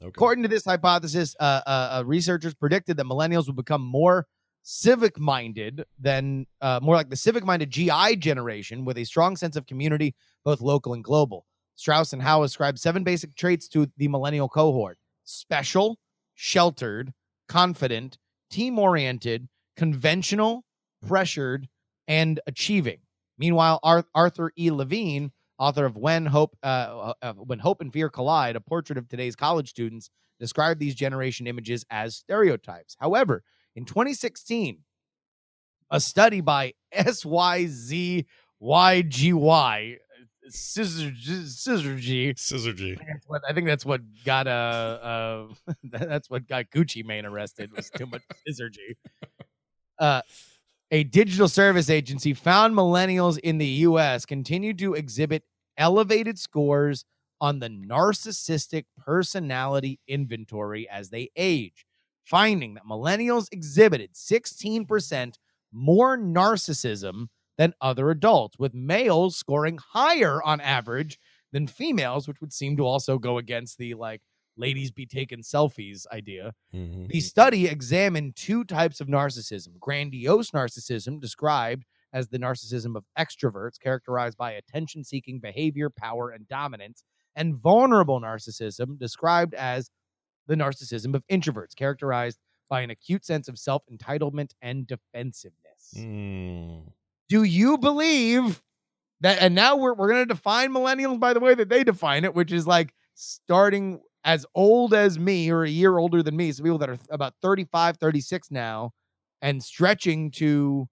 [0.00, 0.06] they?
[0.06, 0.08] okay.
[0.14, 4.26] According to this hypothesis, uh, uh, uh, researchers predicted that millennials would become more
[4.62, 9.56] civic minded than uh, more like the civic minded GI generation with a strong sense
[9.56, 11.46] of community, both local and global.
[11.76, 15.98] Strauss and Howe ascribed seven basic traits to the millennial cohort special,
[16.34, 17.12] sheltered,
[17.48, 18.16] confident,
[18.50, 20.64] team oriented, conventional,
[21.06, 21.68] pressured,
[22.08, 22.98] and achieving.
[23.38, 24.70] Meanwhile, Ar- Arthur E.
[24.70, 29.08] Levine, author of When Hope uh, uh, When Hope and Fear Collide, a portrait of
[29.08, 32.96] today's college students, described these generation images as stereotypes.
[32.98, 33.42] However,
[33.76, 34.78] in 2016,
[35.90, 38.26] a study by SYZYGY,
[40.48, 41.12] Scissor,
[41.46, 42.98] Scissor G, Scissor G.
[43.48, 45.46] I think that's what got uh, uh
[45.84, 48.96] that's what got Gucci Mane arrested was too much synergy.
[49.98, 50.22] Uh,
[50.94, 54.24] a digital service agency found millennials in the U.S.
[54.24, 55.42] continue to exhibit
[55.76, 57.04] elevated scores
[57.40, 61.84] on the narcissistic personality inventory as they age,
[62.24, 65.34] finding that millennials exhibited 16%
[65.72, 67.26] more narcissism
[67.58, 71.18] than other adults, with males scoring higher on average
[71.52, 74.22] than females, which would seem to also go against the like
[74.56, 76.52] ladies be taking selfies idea.
[76.74, 77.08] Mhm.
[77.08, 83.78] The study examined two types of narcissism grandiose narcissism, described as the narcissism of extroverts,
[83.78, 87.02] characterized by attention seeking behavior, power, and dominance,
[87.34, 89.90] and vulnerable narcissism, described as
[90.46, 92.38] the narcissism of introverts, characterized
[92.68, 95.94] by an acute sense of self entitlement and defensiveness.
[95.96, 96.92] Mm.
[97.28, 98.62] Do you believe
[99.20, 99.38] that?
[99.40, 102.34] And now we're, we're going to define millennials by the way that they define it,
[102.34, 106.50] which is like starting as old as me or a year older than me.
[106.52, 108.92] So people that are about 35, 36 now
[109.42, 110.88] and stretching to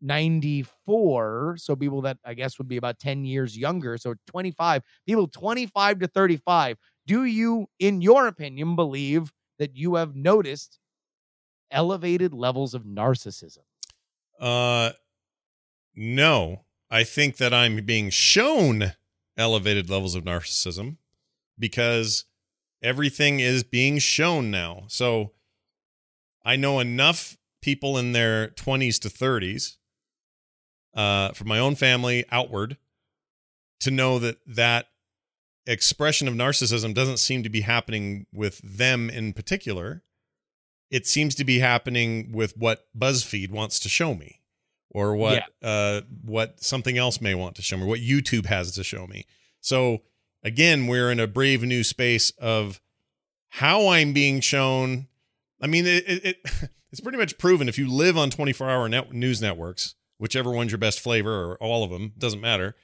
[0.00, 1.56] 94.
[1.58, 3.96] So people that I guess would be about 10 years younger.
[3.96, 6.76] So 25, people 25 to 35.
[7.06, 10.78] Do you, in your opinion, believe that you have noticed
[11.70, 13.58] elevated levels of narcissism?
[14.38, 14.90] Uh,
[15.94, 18.92] no, I think that I'm being shown
[19.36, 20.96] elevated levels of narcissism
[21.58, 22.24] because
[22.82, 24.84] everything is being shown now.
[24.88, 25.32] So
[26.44, 29.76] I know enough people in their 20s to 30s
[30.94, 32.76] uh, from my own family outward
[33.80, 34.86] to know that that
[35.66, 40.02] expression of narcissism doesn't seem to be happening with them in particular.
[40.90, 44.40] It seems to be happening with what BuzzFeed wants to show me
[44.90, 48.84] or what uh what something else may want to show me, what YouTube has to
[48.84, 49.24] show me.
[49.60, 50.02] So
[50.42, 52.80] again, we're in a brave new space of
[53.50, 55.08] how I'm being shown.
[55.60, 56.36] I mean, it, it, it
[56.92, 60.70] it's pretty much proven if you live on 24 hour net, news networks, whichever one's
[60.70, 62.74] your best flavor or all of them, doesn't matter.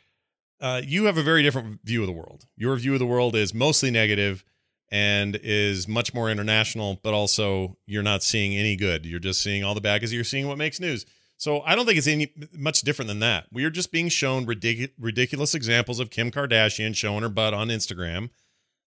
[0.60, 2.46] Uh, you have a very different view of the world.
[2.56, 4.44] Your view of the world is mostly negative
[4.90, 9.06] and is much more international, but also you're not seeing any good.
[9.06, 11.06] You're just seeing all the bad because you're seeing what makes news.
[11.38, 13.46] So I don't think it's any much different than that.
[13.52, 17.68] We are just being shown ridic- ridiculous examples of Kim Kardashian showing her butt on
[17.68, 18.30] Instagram,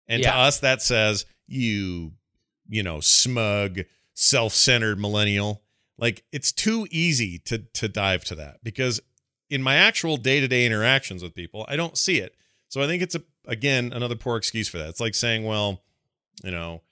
[0.08, 2.12] and to us that says you,
[2.68, 3.80] you know, smug,
[4.14, 5.62] self-centered millennial.
[5.98, 9.00] Like it's too easy to to dive to that because
[9.50, 12.34] in my actual day-to-day interactions with people, I don't see it.
[12.68, 14.88] So I think it's a again another poor excuse for that.
[14.88, 15.82] It's like saying, well,
[16.42, 16.82] you know,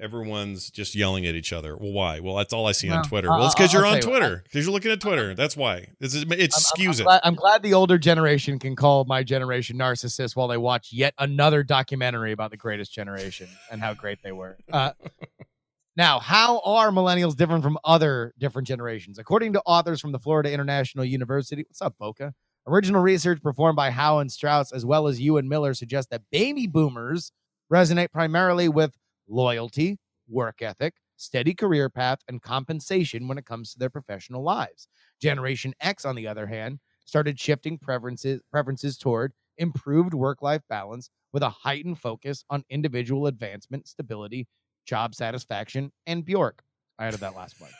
[0.00, 1.76] everyone's just yelling at each other.
[1.76, 2.20] Well, why?
[2.20, 3.28] Well, that's all I see on Twitter.
[3.28, 4.42] Well, it's because you're on Yu Twitter.
[4.44, 5.34] Because you're looking at Twitter.
[5.34, 5.88] That's why.
[6.00, 7.04] It's it I'm- I'm- skews I'm, it.
[7.04, 11.14] glad, I'm glad the older generation can call my generation narcissist while they watch yet
[11.18, 14.56] another documentary about the greatest generation and how great they were.
[14.72, 14.92] Uh,
[15.96, 19.18] now, how are millennials different from other different generations?
[19.18, 22.34] According to authors from the Florida International University, what's up, Boca?
[22.68, 26.22] Original research performed by Howe and Strauss, as well as you and Miller, suggests that
[26.30, 27.32] baby boomers
[27.72, 28.94] resonate primarily with
[29.28, 34.88] loyalty, work ethic, steady career path, and compensation when it comes to their professional lives.
[35.20, 41.42] Generation X, on the other hand, started shifting preferences preferences toward improved work-life balance with
[41.42, 44.46] a heightened focus on individual advancement, stability,
[44.86, 46.62] job satisfaction, and Bjork.
[46.98, 47.70] I added that last one.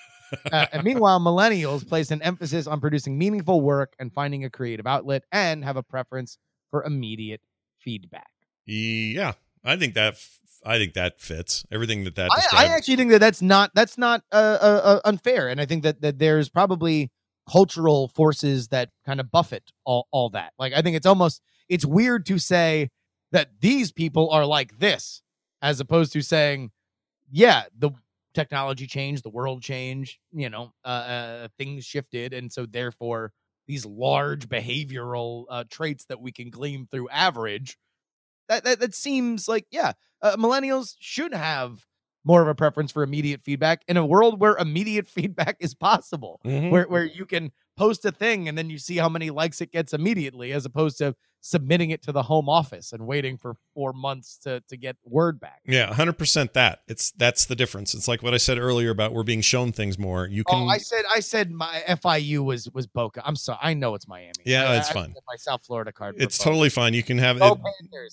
[0.53, 4.87] uh, and meanwhile, millennials place an emphasis on producing meaningful work and finding a creative
[4.87, 6.39] outlet and have a preference
[6.71, 7.41] for immediate
[7.79, 8.29] feedback.
[8.67, 9.33] Yeah,
[9.65, 12.31] I think that f- I think that fits everything that that.
[12.33, 15.67] I, I actually think that that's not that's not uh, uh, uh, unfair, and I
[15.67, 17.11] think that that there's probably
[17.51, 20.53] cultural forces that kind of buffet all all that.
[20.59, 22.91] Like I think it's almost it's weird to say
[23.33, 25.23] that these people are like this,
[25.63, 26.71] as opposed to saying,
[27.31, 27.91] yeah, the
[28.35, 33.33] technology changed, the world changed, you know, uh, uh, things shifted, and so therefore
[33.67, 37.77] these large behavioral uh, traits that we can glean through average.
[38.49, 41.87] That, that that seems like yeah, uh, millennials should have
[42.25, 46.41] more of a preference for immediate feedback in a world where immediate feedback is possible,
[46.45, 46.71] Mhm.
[46.71, 49.73] where where you can post a thing and then you see how many likes it
[49.73, 53.93] gets immediately, as opposed to submitting it to the home office and waiting for four
[53.93, 55.61] months to to get word back.
[55.67, 56.53] Yeah, hundred percent.
[56.55, 57.95] That it's that's the difference.
[57.95, 60.27] It's like what I said earlier about we're being shown things more.
[60.27, 60.63] You can.
[60.65, 63.23] Oh, I said I said my FIU was was Boca.
[63.25, 64.33] I'm sorry, I know it's Miami.
[64.45, 65.13] Yeah, I- it's I fine.
[65.15, 66.17] put My South Florida card.
[66.19, 66.51] it's Boca.
[66.51, 66.95] totally fine.
[66.95, 67.59] You can have it.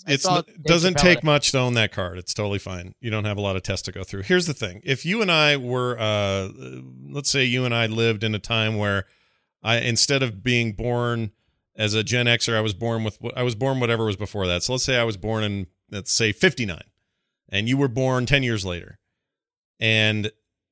[0.07, 2.17] It's Dave doesn't take much to own that card.
[2.19, 2.93] It's totally fine.
[3.01, 4.21] You don't have a lot of tests to go through.
[4.23, 6.49] Here's the thing: if you and I were, uh,
[7.09, 9.05] let's say, you and I lived in a time where
[9.63, 11.31] I, instead of being born
[11.75, 14.63] as a Gen Xer, I was born with I was born whatever was before that.
[14.63, 16.81] So let's say I was born in let's say 59,
[17.49, 18.99] and you were born 10 years later,
[19.79, 20.31] and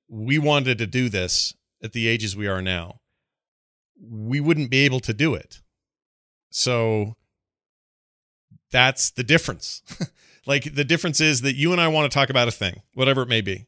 [0.09, 3.01] we wanted to do this at the ages we are now,
[3.99, 5.61] we wouldn't be able to do it.
[6.49, 7.15] So
[8.71, 9.81] that's the difference.
[10.45, 13.21] like the difference is that you and I want to talk about a thing, whatever
[13.23, 13.67] it may be.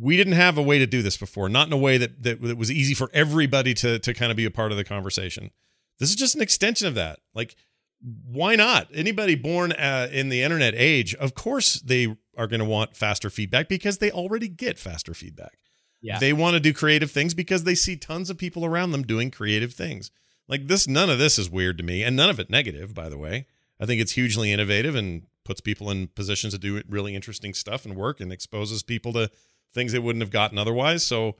[0.00, 2.42] We didn't have a way to do this before, not in a way that that,
[2.42, 5.50] that was easy for everybody to to kind of be a part of the conversation.
[5.98, 7.18] This is just an extension of that.
[7.34, 7.56] Like
[8.00, 8.88] why not?
[8.94, 13.30] Anybody born uh, in the internet age, of course they are going to want faster
[13.30, 15.58] feedback because they already get faster feedback.
[16.00, 16.18] Yeah.
[16.18, 19.30] They want to do creative things because they see tons of people around them doing
[19.30, 20.12] creative things.
[20.46, 23.08] Like this, none of this is weird to me, and none of it negative, by
[23.08, 23.46] the way.
[23.80, 27.84] I think it's hugely innovative and puts people in positions to do really interesting stuff
[27.84, 29.30] and work and exposes people to
[29.74, 31.04] things they wouldn't have gotten otherwise.
[31.04, 31.36] So,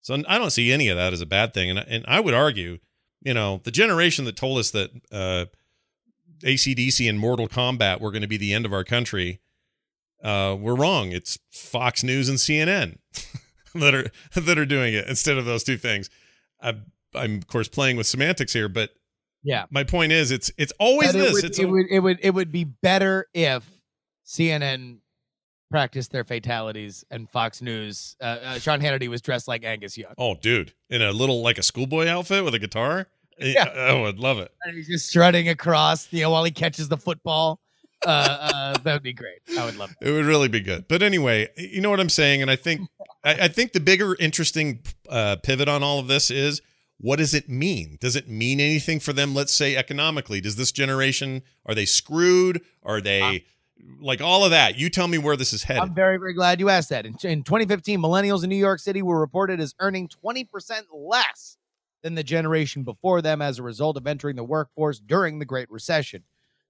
[0.00, 1.70] so I don't see any of that as a bad thing.
[1.70, 2.78] And and I would argue,
[3.24, 5.46] you know, the generation that told us that uh,
[6.44, 9.40] ACDC and Mortal Kombat were going to be the end of our country,
[10.22, 11.12] uh, we're wrong.
[11.12, 12.98] It's Fox News and CNN
[13.74, 16.10] that are that are doing it instead of those two things.
[16.60, 16.74] I,
[17.14, 18.90] I'm of course playing with semantics here, but
[19.42, 19.66] Yeah.
[19.70, 21.42] my point is, it's it's always That it this.
[21.42, 23.68] would, it, would, it would it would be better if
[24.26, 24.98] CNN
[25.72, 28.14] practiced their fatalities and Fox News.
[28.20, 31.58] Uh, uh, Sean Hannity was dressed like Angus Young, oh, dude, in a little like
[31.58, 33.08] a schoolboy outfit with a guitar.
[33.38, 33.68] Yeah.
[33.74, 34.52] Oh, I'd love it.
[34.62, 37.58] and he's just strutting across, you know, while he catches the football.
[38.06, 39.38] Uh, uh, that would be great.
[39.58, 39.90] I would love.
[40.00, 40.06] That.
[40.08, 40.86] It would really be good.
[40.88, 42.82] But anyway, you know what I'm saying, and I think
[43.24, 46.60] I, I think the bigger interesting uh, pivot on all of this is
[46.98, 47.96] what does it mean?
[48.00, 49.34] Does it mean anything for them?
[49.34, 52.60] Let's say economically, does this generation are they screwed?
[52.82, 53.44] Are they
[54.00, 54.78] like all of that?
[54.78, 55.82] You tell me where this is headed.
[55.82, 57.06] I'm very very glad you asked that.
[57.06, 61.56] In, in 2015, millennials in New York City were reported as earning 20 percent less
[62.02, 65.70] than the generation before them as a result of entering the workforce during the Great
[65.70, 66.24] Recession.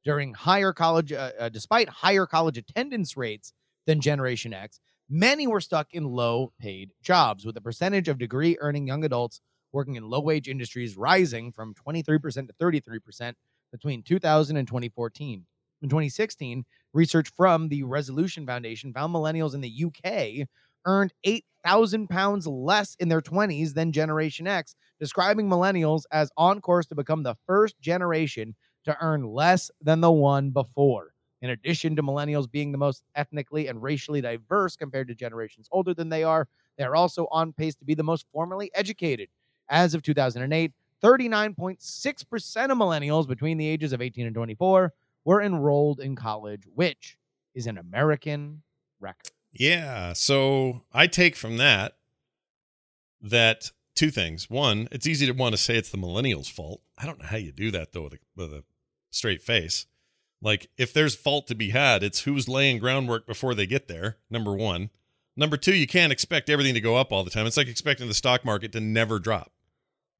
[0.04, 3.52] During higher college, uh, uh, despite higher college attendance rates
[3.86, 8.58] than Generation X, many were stuck in low paid jobs, with the percentage of degree
[8.60, 9.40] earning young adults
[9.72, 13.34] working in low wage industries rising from 23% to 33%
[13.70, 15.46] between 2000 and 2014.
[15.82, 20.46] In 2016, research from the Resolution Foundation found millennials in the UK
[20.84, 26.86] earned 8,000 pounds less in their 20s than Generation X, describing millennials as on course
[26.86, 31.14] to become the first generation to earn less than the one before.
[31.40, 35.92] In addition to millennials being the most ethnically and racially diverse compared to generations older
[35.94, 39.28] than they are, they are also on pace to be the most formally educated.
[39.68, 44.92] As of 2008, 39.6% of millennials between the ages of 18 and 24
[45.24, 47.16] were enrolled in college, which
[47.54, 48.62] is an American
[49.00, 49.32] record.
[49.52, 50.12] Yeah.
[50.14, 51.96] So I take from that
[53.20, 54.48] that two things.
[54.48, 56.80] One, it's easy to want to say it's the millennials' fault.
[56.98, 58.64] I don't know how you do that though with a, with a
[59.10, 59.86] straight face.
[60.40, 64.16] Like if there's fault to be had, it's who's laying groundwork before they get there.
[64.30, 64.90] Number one.
[65.34, 67.46] Number two, you can't expect everything to go up all the time.
[67.46, 69.50] It's like expecting the stock market to never drop.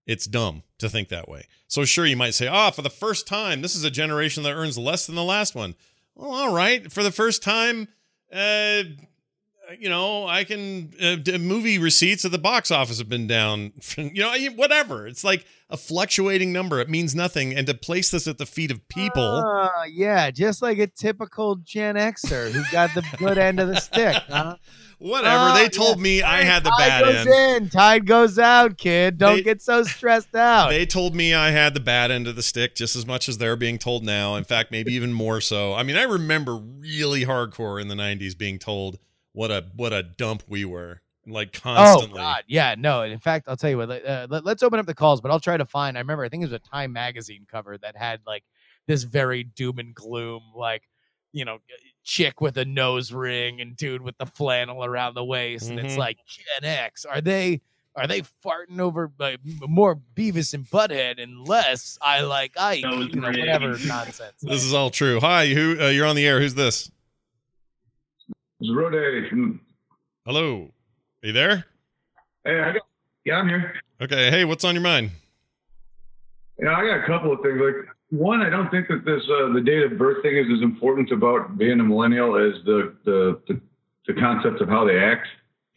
[0.06, 1.46] It's dumb to think that way.
[1.68, 4.52] So sure, you might say, "Ah, for the first time, this is a generation that
[4.52, 5.74] earns less than the last one."
[6.14, 6.92] Well, all right.
[6.92, 7.88] For the first time,
[8.32, 8.82] uh,
[9.80, 13.72] you know, I can uh, movie receipts at the box office have been down.
[13.96, 15.06] You know, whatever.
[15.06, 16.80] It's like a fluctuating number.
[16.80, 17.54] It means nothing.
[17.54, 21.56] And to place this at the feet of people, Uh, yeah, just like a typical
[21.56, 24.14] Gen Xer who got the good end of the stick.
[24.28, 24.56] Huh?
[24.98, 25.50] whatever.
[25.50, 27.14] Oh, they told me I had the bad end.
[27.14, 27.62] Tide goes end.
[27.64, 29.18] in, tide goes out, kid.
[29.18, 30.68] Don't They- get so stressed out.
[30.70, 33.38] They told me I had the bad end of the stick just as much as
[33.38, 34.36] they're being told now.
[34.36, 35.74] In fact, maybe even more so.
[35.74, 38.98] I mean, I remember really hardcore in the '90s being told
[39.32, 42.20] what a what a dump we were, like constantly.
[42.20, 43.02] Oh God, yeah, no.
[43.02, 43.90] In fact, I'll tell you what.
[43.90, 45.96] Uh, let, us open up the calls, but I'll try to find.
[45.96, 48.44] I remember, I think it was a Time magazine cover that had like
[48.86, 50.82] this very doom and gloom, like
[51.32, 51.58] you know,
[52.04, 55.94] chick with a nose ring and dude with the flannel around the waist, and it's
[55.94, 55.98] Mhm.
[55.98, 57.04] like Gen X.
[57.04, 57.62] Are they?
[57.94, 63.20] Are they farting over like, more Beavis and Butthead and less I like I You
[63.20, 64.40] know, whatever nonsense.
[64.40, 65.20] This is all true.
[65.20, 65.78] Hi, who?
[65.78, 66.40] Uh, you're on the air.
[66.40, 66.90] Who's this?
[68.64, 69.30] It's.
[69.30, 69.52] Hmm.
[70.24, 70.70] Hello.
[71.22, 71.64] Are you there?
[72.44, 72.82] Hey, I got,
[73.24, 73.74] yeah, I'm here.
[74.00, 74.30] Okay.
[74.30, 75.10] Hey, what's on your mind?
[76.58, 77.60] You know, I got a couple of things.
[77.60, 80.62] Like one, I don't think that this uh, the date of birth thing is as
[80.62, 83.60] important about being a millennial as the the the,
[84.06, 85.26] the concept of how they act.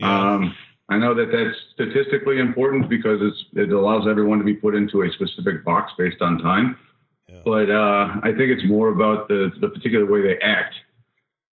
[0.02, 0.54] Um,
[0.90, 5.02] I know that that's statistically important because it's, it allows everyone to be put into
[5.04, 6.78] a specific box based on time.
[7.30, 7.40] Yeah.
[7.46, 10.76] But uh, I think it's more about the, the particular way they act.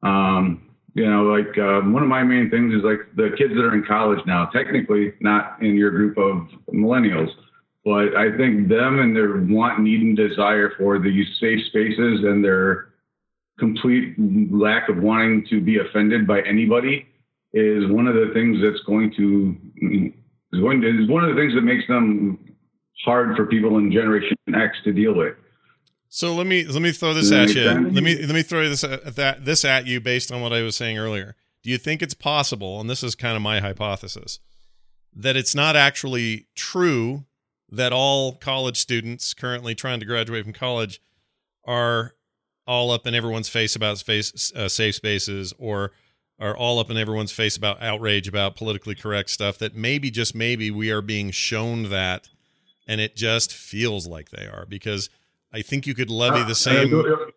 [0.04, 3.64] Um, you know, like um, one of my main things is like the kids that
[3.64, 7.30] are in college now, technically not in your group of millennials,
[7.84, 12.44] but I think them and their want, need, and desire for these safe spaces and
[12.44, 12.94] their
[13.60, 14.16] complete
[14.52, 17.08] lack of wanting to be offended by anybody
[17.54, 19.56] is one of the things that's going to
[20.54, 22.38] is going to is one of the things that makes them
[23.04, 25.36] hard for people in Generation X to deal with.
[26.16, 27.64] So let me let me throw this at you.
[27.64, 30.62] Let me let me throw this at that this at you based on what I
[30.62, 31.36] was saying earlier.
[31.64, 34.40] Do you think it's possible, and this is kind of my hypothesis,
[35.16, 37.26] that it's not actually true
[37.68, 41.02] that all college students currently trying to graduate from college
[41.66, 42.14] are
[42.68, 45.94] all up in everyone's face about space, uh, safe spaces or
[46.40, 50.36] are all up in everyone's face about outrage about politically correct stuff that maybe just
[50.36, 52.30] maybe we are being shown that
[52.88, 55.10] and it just feels like they are because
[55.54, 56.94] I think you could levy the same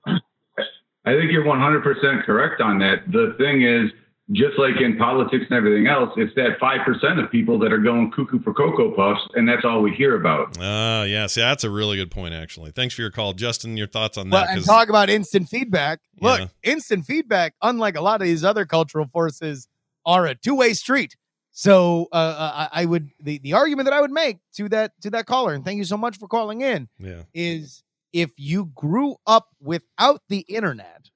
[0.06, 3.04] I think you're 100% correct on that.
[3.12, 3.92] The thing is,
[4.32, 8.10] just like in politics and everything else, it's that 5% of people that are going
[8.10, 10.58] cuckoo for Cocoa Puffs, and that's all we hear about.
[10.60, 11.28] Ah, yeah.
[11.28, 12.72] See, that's a really good point, actually.
[12.72, 13.76] Thanks for your call, Justin.
[13.76, 14.50] Your thoughts on Well, that?
[14.50, 16.00] and 'cause- talk about instant feedback.
[16.20, 16.46] Look, Yeah.
[16.64, 19.68] instant feedback, unlike a lot of these other cultural forces,
[20.04, 21.14] are a two-way street.
[21.52, 24.92] So uh, uh, I I would the, the argument that I would make to that
[25.02, 28.66] to that caller, and thank you so much for calling in, yeah, is if you
[28.74, 31.10] grew up without the internet,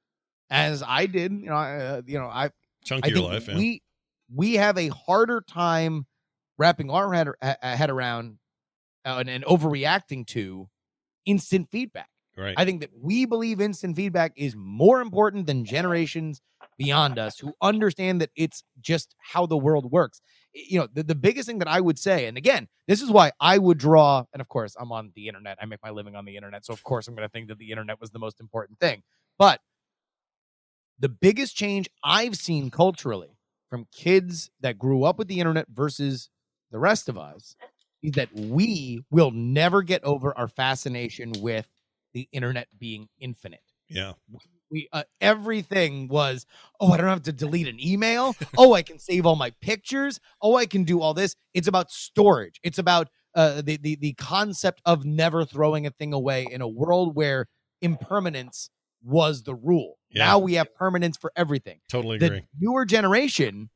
[0.50, 2.50] as I did, you know, uh, you know, I
[2.84, 3.48] chunk I your think life.
[3.48, 3.56] Yeah.
[3.56, 3.82] we
[4.34, 6.06] we have a harder time
[6.58, 7.28] wrapping our head,
[7.62, 8.38] head around
[9.04, 10.68] uh, and, and overreacting to
[11.24, 12.08] instant feedback.
[12.36, 12.54] right.
[12.56, 16.40] I think that we believe instant feedback is more important than generations
[16.78, 20.20] beyond us who understand that it's just how the world works.
[20.52, 23.32] You know, the, the biggest thing that I would say, and again, this is why
[23.40, 25.58] I would draw, and of course, I'm on the internet.
[25.60, 26.64] I make my living on the internet.
[26.64, 29.02] So, of course, I'm going to think that the internet was the most important thing.
[29.38, 29.60] But
[30.98, 33.38] the biggest change I've seen culturally
[33.68, 36.28] from kids that grew up with the internet versus
[36.70, 37.54] the rest of us
[38.02, 41.66] is that we will never get over our fascination with
[42.12, 43.62] the internet being infinite.
[43.88, 44.12] yeah.
[44.70, 46.46] We uh, everything was,
[46.80, 48.34] oh, I don't have to delete an email.
[48.58, 50.20] oh, I can save all my pictures.
[50.40, 51.34] Oh, I can do all this.
[51.54, 52.60] It's about storage.
[52.62, 56.68] It's about uh, the the the concept of never throwing a thing away in a
[56.68, 57.46] world where
[57.82, 58.70] impermanence
[59.02, 59.98] was the rule.
[60.10, 60.26] Yeah.
[60.26, 62.28] Now we have permanence for everything Totally agree.
[62.28, 63.70] the newer generation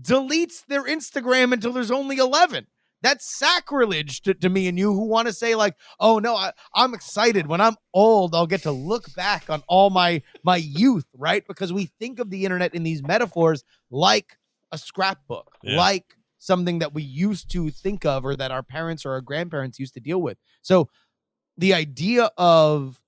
[0.00, 2.66] deletes their Instagram until there's only 11.
[3.02, 6.52] That's sacrilege to, to me and you who want to say like, oh no, I,
[6.74, 7.46] I'm excited.
[7.46, 11.42] When I'm old, I'll get to look back on all my my youth, right?
[11.46, 14.36] Because we think of the internet in these metaphors like
[14.72, 15.78] a scrapbook, Yeah.
[15.78, 19.78] like something that we used to think of or that our parents or our grandparents
[19.78, 20.38] used to deal with.
[20.62, 20.88] So
[21.56, 23.00] the idea of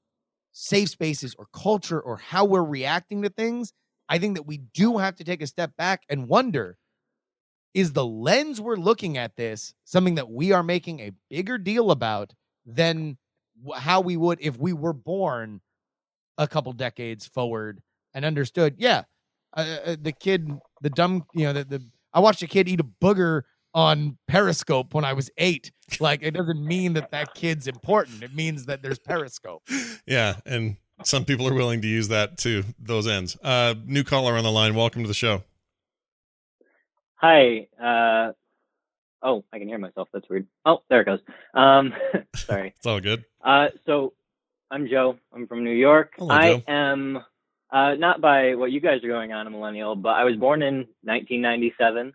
[0.52, 3.72] safe spaces or culture or how we're reacting to things,
[4.08, 6.76] I think that we do have to take a step back and wonder
[7.74, 11.90] is the lens we're looking at this something that we are making a bigger deal
[11.90, 12.32] about
[12.66, 13.16] than
[13.76, 15.60] how we would if we were born
[16.38, 17.80] a couple decades forward
[18.14, 19.02] and understood, yeah,
[19.56, 20.50] uh, uh, the kid,
[20.80, 23.42] the dumb, you know, the, the I watched a kid eat a booger
[23.74, 25.72] on Periscope when I was eight.
[26.00, 28.22] Like, it doesn't mean that that kid's important.
[28.22, 29.62] It means that there's Periscope.
[30.06, 33.36] Yeah, and some people are willing to use that to those ends.
[33.42, 34.74] Uh, new caller on the line.
[34.74, 35.42] Welcome to the show.
[37.22, 37.68] Hi.
[37.80, 38.32] Uh,
[39.22, 40.08] oh, I can hear myself.
[40.12, 40.48] That's weird.
[40.66, 41.20] Oh, there it goes.
[41.54, 41.94] Um,
[42.34, 42.74] sorry.
[42.76, 43.24] It's all good.
[43.40, 44.12] Uh, so
[44.72, 45.18] I'm Joe.
[45.32, 46.14] I'm from New York.
[46.18, 46.62] Hello, I Joe.
[46.66, 47.18] am
[47.70, 50.62] uh, not by what you guys are going on a millennial, but I was born
[50.62, 52.12] in 1997.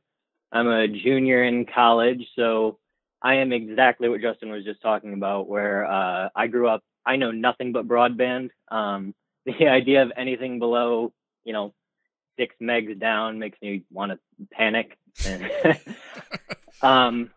[0.52, 2.78] I'm a junior in college, so
[3.22, 5.48] I am exactly what Justin was just talking about.
[5.48, 8.50] Where uh, I grew up, I know nothing but broadband.
[8.68, 11.14] Um, the idea of anything below,
[11.46, 11.74] you know,
[12.38, 14.20] six megs down makes me want to
[14.52, 14.98] panic.
[16.82, 17.32] um,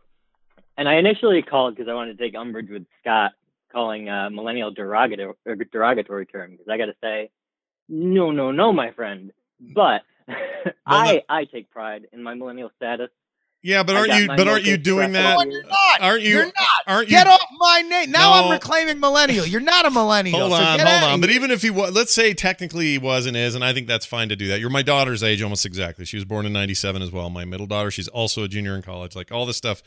[0.76, 3.32] and I initially called because I wanted to take umbrage with Scott
[3.72, 5.34] calling uh, millennial derogatory
[5.72, 7.30] derogatory term because I got to say,
[7.88, 9.32] no, no, no, my friend.
[9.60, 10.02] But
[10.86, 13.10] I I take pride in my millennial status.
[13.62, 14.26] Yeah, but aren't you?
[14.26, 15.36] But aren't you doing that?
[15.36, 16.00] No, you're not.
[16.00, 16.30] Aren't you?
[16.30, 16.54] You're not.
[16.86, 17.16] Aren't you?
[17.16, 18.10] Get off my name.
[18.10, 18.44] Now No.
[18.44, 19.44] I'm reclaiming millennial.
[19.44, 20.38] You're not a millennial.
[20.38, 21.20] Hold so on, get hold on.
[21.20, 23.86] But even if he was, let's say technically he was and is, and I think
[23.86, 24.60] that's fine to do that.
[24.60, 26.06] You're my daughter's age almost exactly.
[26.06, 27.28] She was born in 97 as well.
[27.28, 29.14] My middle daughter, she's also a junior in college.
[29.14, 29.82] Like all this stuff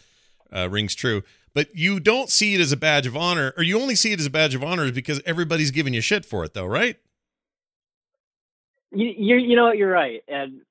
[0.56, 1.24] uh, rings true.
[1.56, 4.20] But you don't see it as a badge of honor, or you only see it
[4.20, 6.98] as a badge of honor because everybody's giving you shit for it, though, right?
[8.92, 9.78] You, you you know what?
[9.78, 10.62] You're right, and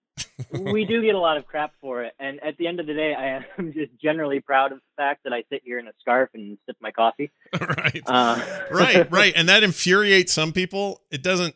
[0.51, 2.13] we do get a lot of crap for it.
[2.19, 5.25] And at the end of the day, I am just generally proud of the fact
[5.25, 7.31] that I sit here in a scarf and sip my coffee.
[7.61, 8.03] right.
[8.07, 11.03] Uh, right, right, and that infuriates some people.
[11.11, 11.55] It doesn't.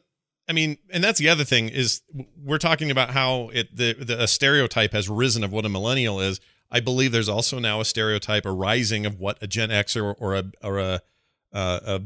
[0.49, 2.03] I mean, and that's the other thing is
[2.41, 6.21] we're talking about how it the the a stereotype has risen of what a millennial
[6.21, 6.41] is.
[6.71, 10.15] I believe there's also now a stereotype, a rising of what a Gen X or
[10.15, 11.01] or a or a
[11.53, 12.03] uh, a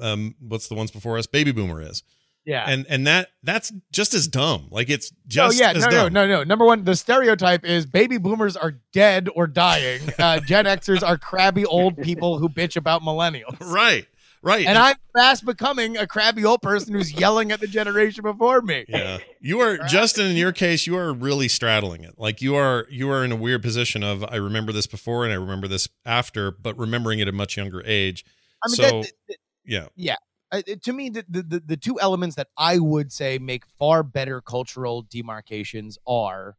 [0.00, 2.02] um what's the ones before us baby boomer is,
[2.44, 2.64] yeah.
[2.68, 4.68] and and that that's just as dumb.
[4.70, 6.12] Like it's just Oh just yeah, as no, no, dumb.
[6.12, 6.44] no, no.
[6.44, 10.00] Number one, the stereotype is baby boomers are dead or dying.
[10.18, 13.56] Uh, Gen Xers are crabby old people who bitch about millennials.
[13.72, 14.06] Right,
[14.42, 18.60] right, And I'm fast becoming a crabby old person who's yelling at the generation before
[18.62, 18.84] me.
[18.88, 19.18] Yeah.
[19.40, 22.14] You are Justin in your case, you are really straddling it.
[22.18, 25.32] Like you are you are in a weird position of I remember this before and
[25.32, 28.24] I remember this after, but remembering it at a much younger age.
[28.64, 29.36] I mean, So- that, that-
[29.96, 30.16] Yeah.
[30.52, 34.40] Uh, to me, the, the, the, two elements that I would say make far better
[34.40, 36.56] cultural demarcations are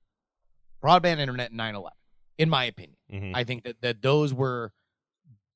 [0.84, 1.92] broadband internet and 9 11,
[2.40, 2.98] in my opinion.
[3.14, 3.32] Mhm.
[3.36, 4.74] I think that, that those were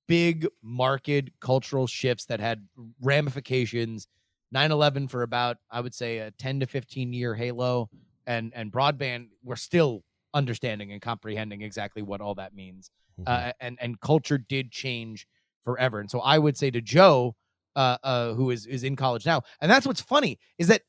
[0.07, 2.67] big market cultural shifts that had
[3.01, 4.07] ramifications.
[4.55, 7.89] 9/11 for about I would say a 10 to 15 year halo
[8.25, 12.89] and and broadband we're still understanding and comprehending exactly what all that means.
[13.19, 13.23] Mhm.
[13.27, 15.27] Uh, and and culture did change
[15.63, 15.99] forever.
[15.99, 17.35] And so I would say to Joe
[17.77, 19.43] uh, uh, who is is in college now.
[19.61, 20.83] And that's what's funny is that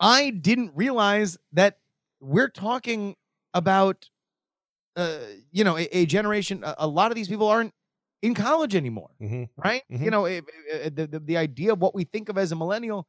[0.00, 1.78] I didn't realize that
[2.20, 3.16] we're talking
[3.54, 4.08] about
[4.96, 5.18] uh,
[5.52, 6.64] you know, a, a generation.
[6.64, 7.72] A, a lot of these people aren't
[8.22, 9.48] in college anymore, Mhm.
[9.56, 9.82] right?
[9.92, 10.04] Mhm.
[10.04, 12.56] You know, it, it- the, the the idea of what we think of as a
[12.56, 13.06] millennial,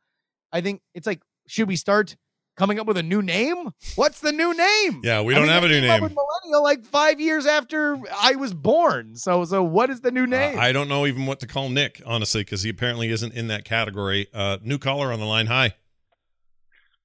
[0.52, 2.18] I think it's like, should we start
[2.58, 3.70] coming up with a new name?
[3.96, 5.02] What's the new name?
[5.04, 6.04] Yeah, we don't mean, have a they new came up name.
[6.04, 9.16] with millennial like five years after I was born.
[9.16, 10.60] So, so what is the new Uh, name?
[10.60, 13.64] I don't know even what to call Nick, honestly, because he apparently isn't in that
[13.64, 14.28] category.
[14.34, 15.46] Uh, new caller on the line.
[15.48, 15.76] Hi.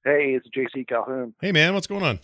[0.03, 1.33] Hey, it's JC Calhoun.
[1.39, 2.19] Hey man, what's going on?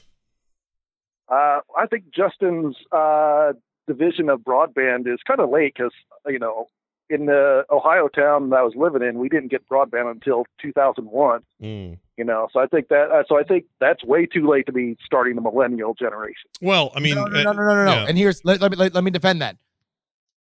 [1.31, 3.53] Uh, I think Justin's uh,
[3.87, 5.93] division of broadband is kind of late because,
[6.27, 6.67] you know,
[7.09, 11.41] in the Ohio town that I was living in, we didn't get broadband until 2001.
[11.61, 11.97] Mm.
[12.17, 14.73] You know, so I think that uh, so I think that's way too late to
[14.73, 16.49] be starting the millennial generation.
[16.61, 17.85] Well, I mean, no, no, uh, no, no, no, no.
[17.85, 17.91] no.
[17.93, 18.05] yeah.
[18.07, 19.55] And here's let, let me let, let me defend that.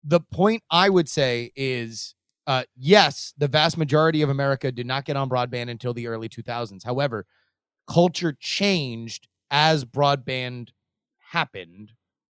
[0.05, 2.15] The point I would say is
[2.49, 6.29] uh, yes, the vast majority of America did not get on broadband until the early
[6.29, 6.85] 2000s.
[6.85, 7.27] However,
[7.87, 10.71] culture changed as broadband
[11.31, 11.93] happened,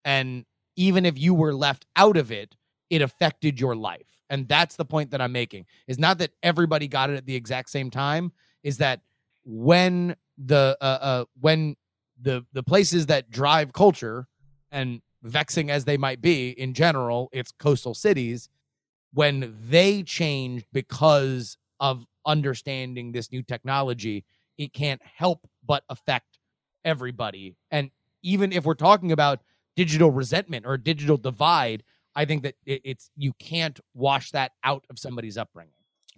[0.04, 0.44] and
[0.76, 2.56] even if you were left out of it,
[2.90, 4.09] it affected your life.
[4.30, 5.66] And that's the point that I'm making.
[5.86, 8.32] Is not that everybody got it at the exact same time.
[8.62, 9.00] Is that
[9.44, 11.76] when the uh, uh when
[12.20, 14.26] the the places that drive culture
[14.70, 18.48] and vexing as they might be in general it's coastal cities
[19.12, 24.24] when they changed because of understanding this new technology
[24.56, 26.38] it can't help but affect
[26.84, 27.90] everybody and
[28.22, 29.40] even if we're talking about
[29.76, 31.82] digital resentment or digital divide
[32.14, 35.74] i think that it, it's you can't wash that out of somebody's upbringing.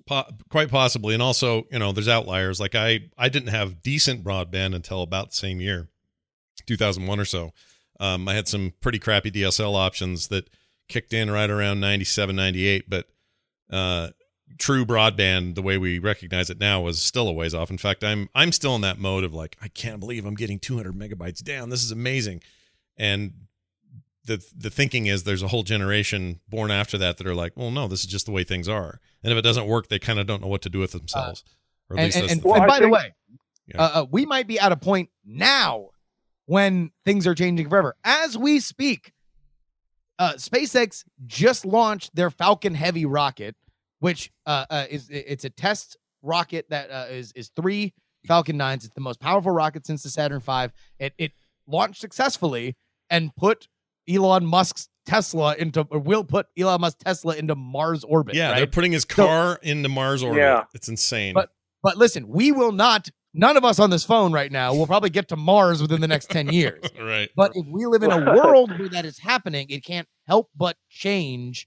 [0.06, 2.58] Po- quite possibly and also you know there's outliers.
[2.60, 5.88] Like i i didn't have decent broadband until about the same year
[6.66, 7.52] 2001 or so.
[8.00, 10.48] Um, i had some pretty crappy dsl options that
[10.88, 13.06] kicked in right around 97 98 but
[13.70, 14.08] uh,
[14.58, 17.70] true broadband the way we recognize it now was still a ways off.
[17.70, 20.58] In fact i'm i'm still in that mode of like i can't believe i'm getting
[20.58, 21.70] 200 megabytes down.
[21.70, 22.42] This is amazing.
[22.96, 23.32] And
[24.24, 27.70] the the thinking is there's a whole generation born after that that are like, well,
[27.70, 30.18] no, this is just the way things are, and if it doesn't work, they kind
[30.18, 31.44] of don't know what to do with themselves.
[31.90, 33.14] or at and, least and, and, the Well, and I by the way
[33.66, 33.80] Yeah.
[33.82, 35.88] uh, uh, we might be at a point now
[36.46, 37.96] when things are changing forever.
[38.04, 39.12] As we speak,
[40.18, 43.56] uh, SpaceX just launched their Falcon Heavy rocket,
[43.98, 47.92] which uh, uh, is it's a test rocket that uh, is is three
[48.26, 48.84] Falcon 9s.
[48.84, 50.66] It's the most powerful rocket since the Saturn V.
[50.98, 51.32] It it
[51.66, 52.76] launched successfully
[53.10, 53.66] and put
[54.08, 58.34] Elon Musk's Tesla into or will put Elon Musk Tesla into Mars orbit.
[58.34, 58.56] Yeah, right?
[58.58, 60.38] they're putting his car into Mars orbit.
[60.40, 60.64] Yeah.
[60.74, 61.34] It's insane.
[61.34, 61.50] But-
[61.82, 63.08] But listen, we will not.
[63.34, 66.06] None of us on this phone right now will probably get to Mars within the
[66.06, 66.84] next ten years.
[67.00, 67.28] right.
[67.34, 70.76] But if we live in a world where that is happening, it can't help but
[70.90, 71.66] change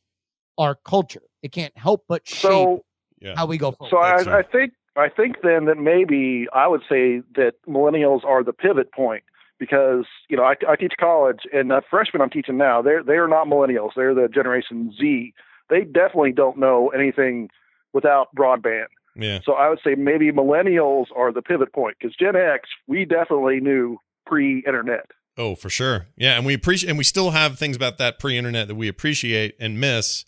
[0.58, 1.24] our culture.
[1.44, 2.86] It can't help but shape So
[3.20, 3.34] Yeah.
[3.36, 3.90] how we go forward.
[3.92, 8.24] So That's I, I think I think then that maybe I would say that millennials
[8.24, 9.24] are the pivot point
[9.60, 13.28] because you know I, I teach college and the freshmen I'm teaching now they're they're
[13.28, 15.34] not millennials they're the Generation Z
[15.70, 17.50] they definitely don't know anything
[17.94, 19.40] without broadband yeah.
[19.46, 23.60] so I would say maybe millennials are the pivot point because Gen X we definitely
[23.60, 25.06] knew pre-internet
[25.38, 26.08] Oh, for sure.
[26.16, 29.56] Yeah, and we appreciate and we still have things about that pre-internet that we appreciate
[29.60, 30.26] and miss,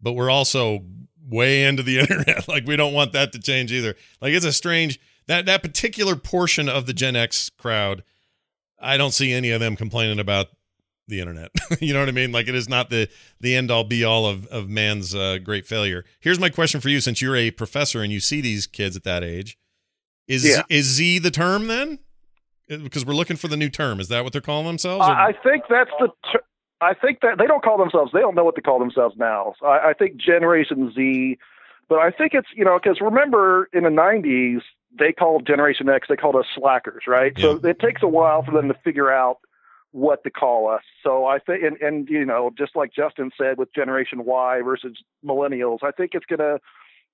[0.00, 0.84] but we're also
[1.26, 2.46] way into the internet.
[2.48, 3.94] like we don't want that to change either.
[4.20, 8.02] Like it's a strange that that particular portion of the Gen X crowd,
[8.80, 10.48] I don't see any of them complaining about
[11.08, 11.50] the internet.
[11.80, 12.32] you know what I mean?
[12.32, 13.08] Like it is not the
[13.40, 16.04] the end all be all of of man's uh, great failure.
[16.20, 19.04] Here's my question for you since you're a professor and you see these kids at
[19.04, 19.58] that age.
[20.28, 20.62] Is Yeah.
[20.68, 21.98] is Z the term then?
[22.68, 23.98] Because we're looking for the new term.
[23.98, 25.04] Is that what they're calling themselves?
[25.04, 26.08] or- I, think that's the.
[26.32, 26.44] Ter-
[26.80, 28.12] I think that they don't call themselves.
[28.14, 29.54] They don't know what to call themselves now.
[29.58, 31.36] So I, I think Generation Z,
[31.88, 34.60] but I think it's you know because remember in the '90s
[34.98, 36.08] they called Generation X.
[36.08, 37.32] They called us slackers, right?
[37.38, 39.38] So it takes a while for them to figure out
[39.92, 40.82] what to call us.
[41.02, 44.96] So I think, and, and you know, just like Justin said with Generation Y versus
[45.24, 46.58] Millennials, I think it's gonna.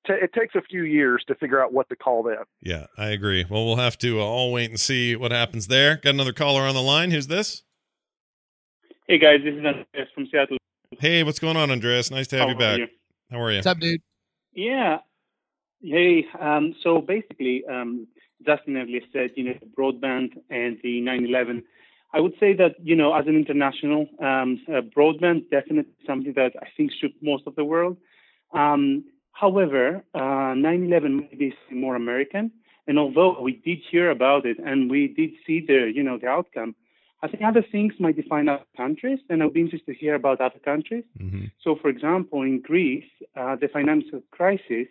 [0.07, 2.45] T- it takes a few years to figure out what to call them.
[2.61, 3.45] Yeah, I agree.
[3.49, 5.97] Well, we'll have to uh, all wait and see what happens there.
[5.97, 7.11] Got another caller on the line.
[7.11, 7.65] Who's this?
[9.09, 10.59] Hey guys, this is Andres from Seattle.
[10.99, 12.11] Hey, what's going on, Andreas?
[12.11, 12.77] Nice to have How you back.
[12.77, 12.87] are you?
[13.31, 13.59] How are you?
[13.59, 14.01] What's up, dude?
[14.53, 14.99] Yeah.
[15.83, 18.07] Hey, um, so basically, um,
[18.45, 21.63] Justin earlier said, you know, broadband and the 9/11.
[22.13, 26.53] I would say that, you know, as an international, um, uh, broadband definitely something that
[26.63, 27.97] I think shook most of the world.
[28.53, 32.53] Um, however, uh, 9/11 maybe is more American,
[32.87, 36.29] and although we did hear about it and we did see the, you know, the
[36.29, 36.75] outcome,
[37.23, 40.41] I think other things might define other countries, and I'd be interested to hear about
[40.41, 41.05] other countries.
[41.19, 43.11] hmm So, for example, in Greece,
[43.41, 44.89] uh, the financial crisis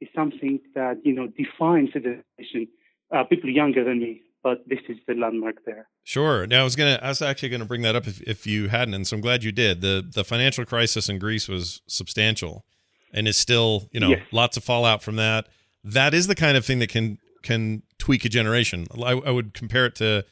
[0.00, 2.68] is something that you know defines a generation.
[3.14, 5.88] Uh, people younger than me, but this is the landmark there.
[6.02, 6.44] Sure.
[6.46, 6.98] Now I was gonna.
[7.00, 9.44] I was actually gonna bring that up if, if you hadn't, and so I'm glad
[9.44, 9.80] you did.
[9.80, 12.64] the The financial crisis in Greece was substantial,
[13.12, 14.22] and is still, you know, Yes.
[14.32, 15.46] lots of fallout from that.
[15.84, 18.86] That is the kind of thing that can can tweak a generation.
[19.02, 20.24] I, I would compare it to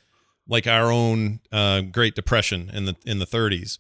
[0.48, 3.78] like our own uh, Great Depression in the in the 30s,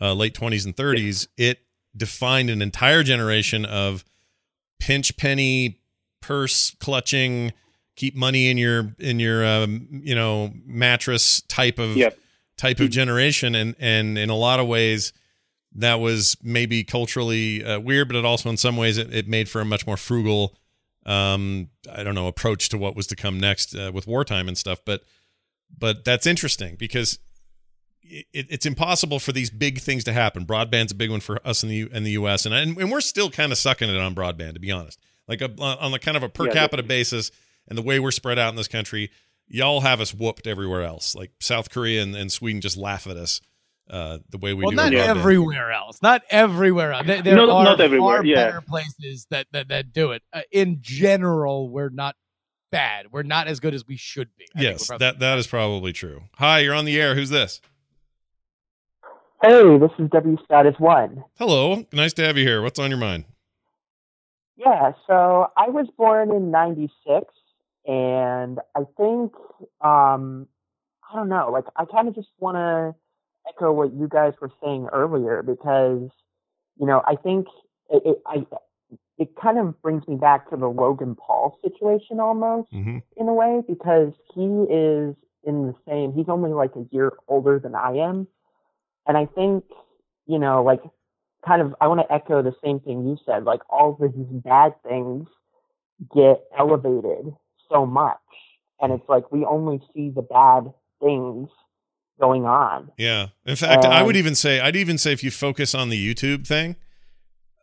[0.00, 1.28] uh, late 20s and 30s.
[1.36, 1.58] It
[1.94, 4.02] defined an entire generation of
[4.80, 5.78] pinch penny,
[6.20, 7.52] purse clutching,
[7.94, 12.18] keep money in your in your um, you know mattress type of Yep.
[12.56, 15.12] type of generation, and and in a lot of ways.
[15.76, 19.48] That was maybe culturally uh, weird, but it also, in some ways, it, it made
[19.48, 20.56] for a much more frugal,
[21.06, 24.58] um, I don't know, approach to what was to come next uh, with wartime and
[24.58, 24.80] stuff.
[24.84, 25.04] But
[25.78, 27.20] but that's interesting because
[28.02, 30.44] it, it's impossible for these big things to happen.
[30.44, 32.46] Broadband's a big one for us in the in the U.S.
[32.46, 34.98] and and, and we're still kind of sucking it on broadband, to be honest.
[35.28, 37.30] Like a, on a kind of a per Yeah, capita basis,
[37.68, 39.10] and the way we're spread out in this country,
[39.46, 41.14] y'all have us whooped everywhere else.
[41.14, 43.40] Like South Korea and, and Sweden just laugh at us
[43.88, 44.76] uh, the way we well, do.
[44.76, 45.06] not with broadband.
[45.08, 46.02] everywhere else.
[46.02, 47.06] Not everywhere else.
[47.06, 48.34] There, there No, are not everywhere, far yeah.
[48.46, 50.22] better places that, that that do it.
[50.32, 52.16] Uh, in general, we're not
[52.72, 53.12] bad.
[53.12, 54.46] We're not as good as we should be.
[54.56, 56.22] I Yes, that that is probably true.
[56.38, 57.14] Hi, you're on the air.
[57.14, 57.60] Who's this?
[59.42, 61.24] Hey, this is W Status One.
[61.38, 62.60] Hello, nice to have you here.
[62.62, 63.24] What's on your mind?
[64.56, 67.24] Yeah, so I was born in '96,
[67.86, 69.32] and I think
[69.80, 70.46] um,
[71.10, 71.48] I don't know.
[71.50, 72.94] Like, I kind of just want to
[73.48, 76.10] echo what you guys were saying earlier because,
[76.78, 77.46] you know, I think
[77.88, 78.44] it, it I
[79.16, 82.98] it kind of brings me back to the Logan Paul situation almost Mm-hmm.
[83.16, 86.12] in a way because he is in the same.
[86.12, 88.28] He's only like a year older than I am,
[89.06, 89.64] and I think
[90.26, 90.80] you know, like,
[91.46, 91.74] kind of.
[91.80, 93.44] I want to echo the same thing you said.
[93.44, 95.26] Like, all of these bad things
[96.14, 97.34] get elevated
[97.70, 98.18] so much,
[98.80, 101.48] and it's like we only see the bad things
[102.20, 102.90] going on.
[102.98, 103.28] Yeah.
[103.46, 106.14] In fact, I would Um, even say I'd even say if you focus on the
[106.14, 106.76] YouTube thing,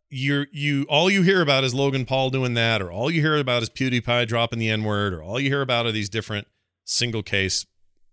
[0.09, 3.37] you're you all you hear about is Logan Paul doing that, or all you hear
[3.37, 6.47] about is PewDiePie dropping the N word, or all you hear about are these different
[6.85, 7.65] single case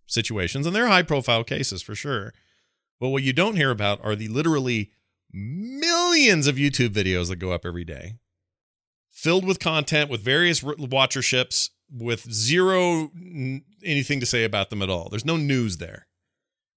[0.07, 2.33] situations, and they're high profile cases for sure.
[3.01, 4.90] But what you don't hear about are the literally
[5.32, 8.14] millions of YouTube videos that go up every day,
[9.11, 14.88] filled with content with various watcherships, with zero n- anything to say about them at
[14.90, 15.09] all.
[15.11, 16.07] There's no news there.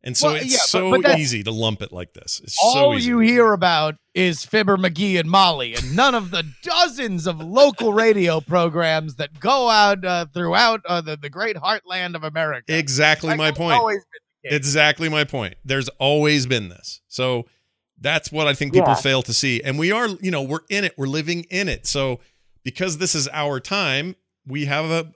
[0.04, 2.40] And so Well, it's yeah, so but that's- easy to lump it like this.
[2.44, 3.10] It's All so easy.
[3.10, 7.94] you hear about is Fibber McGee and Molly, and none of the dozens of local
[7.94, 12.78] radio programs that go out uh, throughout uh, the, the great heartland of America.
[12.78, 13.80] Exactly Like, my point.
[13.80, 14.22] always been
[14.52, 15.56] Exactly my point.
[15.66, 17.02] There's always been this.
[17.08, 17.46] So
[18.00, 18.96] that's what I think people Yeah.
[18.96, 19.62] fail to see.
[19.64, 20.94] And we are, you know, we're in it.
[20.98, 21.88] We're living in it.
[21.88, 22.20] So
[22.64, 25.12] because this is our time, we have a,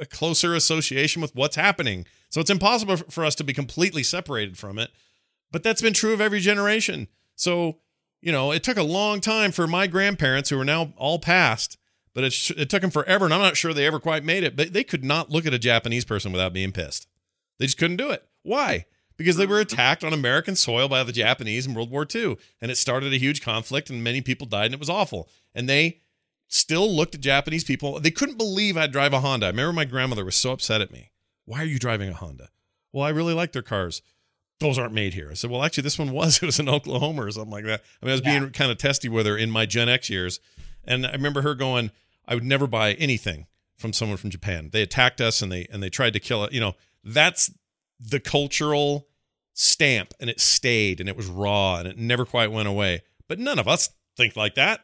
[0.00, 2.06] a closer association with what's happening.
[2.28, 4.90] So it's impossible for us to be completely separated from it.
[5.50, 7.08] But that's been true of every generation.
[7.34, 7.78] So,
[8.20, 11.76] you know, it took a long time for my grandparents who are now all past,
[12.14, 13.24] but it, sh- it took them forever.
[13.24, 15.54] And I'm not sure they ever quite made it, but they could not look at
[15.54, 17.08] a Japanese person without being pissed.
[17.58, 18.24] They just couldn't do it.
[18.42, 18.86] Why?
[19.16, 22.36] Because they were attacked on American soil by the Japanese in World War II.
[22.60, 25.28] And it started a huge conflict, and many people died, and it was awful.
[25.54, 26.00] And they
[26.48, 28.00] still looked at Japanese people.
[28.00, 29.46] They couldn't believe I'd drive a Honda.
[29.46, 31.10] I remember my grandmother was so upset at me.
[31.44, 32.48] Why are you driving a Honda?
[32.92, 34.02] Well, I really like their cars.
[34.58, 35.28] Those aren't made here.
[35.30, 36.38] I said, well, actually, this one was.
[36.42, 37.82] It was in Oklahoma or something like that.
[38.02, 40.40] I mean, I was being kind of testy with her in my Gen X years.
[40.84, 41.90] And I remember her going,
[42.26, 44.70] I would never buy anything from someone from Japan.
[44.72, 46.52] They attacked us and they and they tried to kill it.
[46.52, 47.50] You know, that's
[48.00, 49.06] the cultural
[49.52, 53.02] stamp and it stayed and it was raw and it never quite went away.
[53.28, 54.80] But none of us think like that.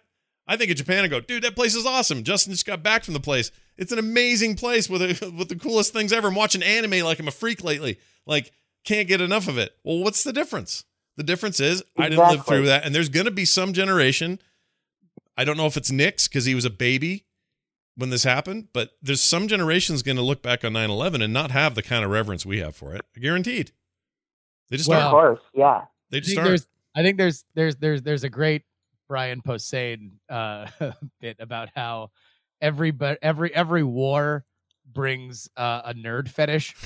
[0.46, 2.22] I think of Japan and go, dude, that place is awesome.
[2.22, 3.50] Justin just got back from the place.
[3.76, 6.28] It's an amazing place with a, with the coolest things ever.
[6.28, 7.98] I'm watching anime like I'm a freak lately.
[8.26, 8.52] Like,
[8.84, 9.74] can't get enough of it.
[9.82, 10.84] Well, what's the difference?
[11.16, 14.38] The difference is I didn't live through that, and there's going to be some generation.
[15.36, 17.25] I don't know if it's Nick's because he was a baby
[17.96, 21.50] when this happened, but there's some generations going to look back on 9/11 and not
[21.50, 23.04] have the kind of reverence we have for it.
[23.18, 23.72] Guaranteed.
[24.68, 25.38] They just well, aren't.
[25.38, 25.84] course, yeah.
[26.10, 26.48] They I just think aren't.
[26.50, 28.62] there's I think there's there's there's there's a great
[29.08, 30.66] Brian Posehn uh,
[31.20, 32.10] bit about how
[32.60, 34.44] every but every every war
[34.92, 36.74] brings uh, a nerd fetish.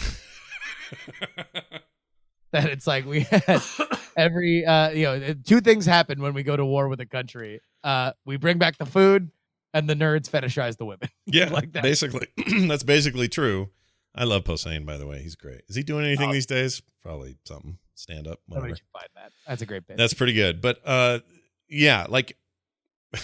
[2.52, 3.62] that it's like we had
[4.16, 7.60] every uh you know two things happen when we go to war with a country.
[7.82, 9.30] Uh, we bring back the food,
[9.74, 11.08] and the nerds fetishize the women.
[11.26, 11.82] Yeah, like that.
[11.82, 12.26] basically.
[12.66, 13.70] That's basically true.
[14.14, 15.22] I love Posehn, by the way.
[15.22, 15.62] He's great.
[15.68, 16.32] Is he doing anything Oh.
[16.32, 16.82] these days?
[17.02, 17.78] Probably something.
[17.94, 18.68] Stand up, whatever.
[18.92, 19.30] find that.
[19.46, 19.96] That's a great bit.
[19.96, 20.60] That's pretty good.
[20.60, 21.20] But uh
[21.68, 22.36] yeah, like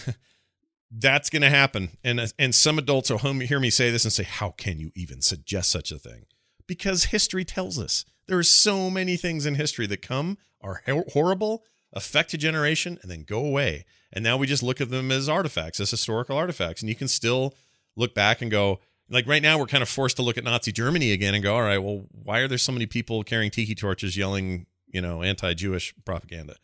[0.90, 1.96] that's going to happen.
[2.04, 5.20] And and some adults will hear me say this and say, "How can you even
[5.22, 6.24] suggest such a thing?"
[6.66, 8.04] Because history tells us.
[8.28, 10.82] There are so many things in history that come are
[11.12, 11.62] horrible,
[11.96, 13.84] affect a generation and then go away.
[14.12, 17.08] And now we just look at them as artifacts, as historical artifacts, and you can
[17.08, 17.54] still
[17.96, 18.78] look back and go
[19.08, 21.54] like right now we're kind of forced to look at Nazi Germany again and go,
[21.54, 25.22] "All right, well, why are there so many people carrying tiki torches yelling, you know,
[25.22, 26.56] anti-Jewish propaganda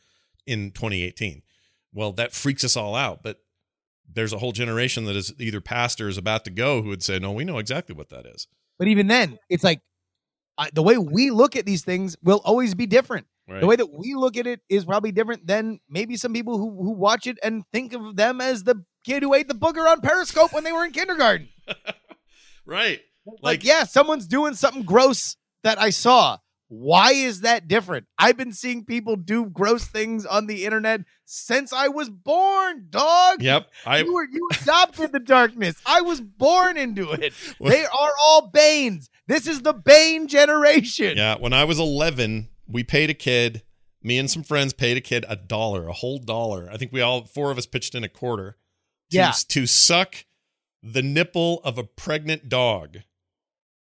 [0.46, 1.42] in 2018?"
[1.92, 3.38] Well, that freaks us all out, but
[4.12, 7.02] there's a whole generation that is either past or is about to go who would
[7.02, 9.80] say, "No, we know exactly what that is." But even then, it's like
[10.72, 13.26] the way we look at these things will always be different.
[13.52, 13.60] Right?
[13.60, 16.70] The way that we look at it is probably different than maybe some people who
[16.82, 20.00] who watch it and think of them as the kid who ate the booger on
[20.00, 21.48] Periscope when they were in kindergarten.
[22.66, 23.00] right.
[23.26, 26.38] Like, Like- yeah, someone's doing something gross that I saw.
[26.74, 28.06] Why is that different?
[28.18, 33.42] I've been seeing people do gross things on the internet since I was born, dog.
[33.42, 33.68] Yep.
[33.84, 35.76] I you were you adopted the darkness.
[35.84, 37.34] I was born into it.
[37.60, 39.10] They are all Banes.
[39.26, 41.18] This is the Bane generation.
[41.18, 43.62] Yeah, when I was 11, we paid a kid,
[44.02, 46.68] me and some friends paid a kid a dollar, a whole dollar.
[46.72, 48.56] I think we all four of us pitched in a quarter
[49.10, 49.32] to, Yeah.
[49.48, 50.24] to suck
[50.82, 52.98] the nipple of a pregnant dog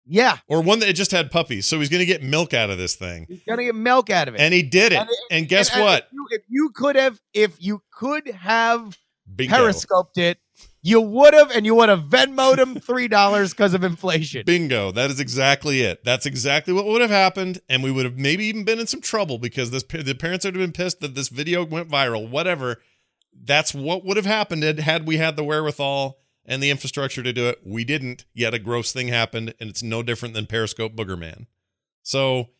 [0.06, 0.38] Yeah.
[0.46, 1.66] or one that just had puppies.
[1.66, 3.26] So he's going to get milk out of this thing.
[3.28, 4.40] He's gonna get milk out of it.
[4.40, 4.98] And he did it.
[4.98, 6.04] And And, guess And- and what?
[6.04, 8.96] If you, if you could have, if you could have
[9.34, 9.56] Bingo.
[9.56, 10.38] periscoped it,
[10.86, 14.44] you would have, and you would have Venmoed him three dollars because of inflation.
[14.44, 14.92] Bingo.
[14.92, 16.04] That is exactly it.
[16.04, 17.60] That's exactly what would have happened.
[17.70, 20.54] And we would have maybe even been in some trouble because this the parents would
[20.54, 22.82] have been pissed that this video went viral, whatever.
[23.32, 27.48] That's what would have happened had- we had the wherewithal and the infrastructure to do
[27.48, 27.60] it.
[27.64, 31.46] We didn't, yet a gross thing happened, and it's no different than Periscope Booger Man.
[32.02, 32.50] So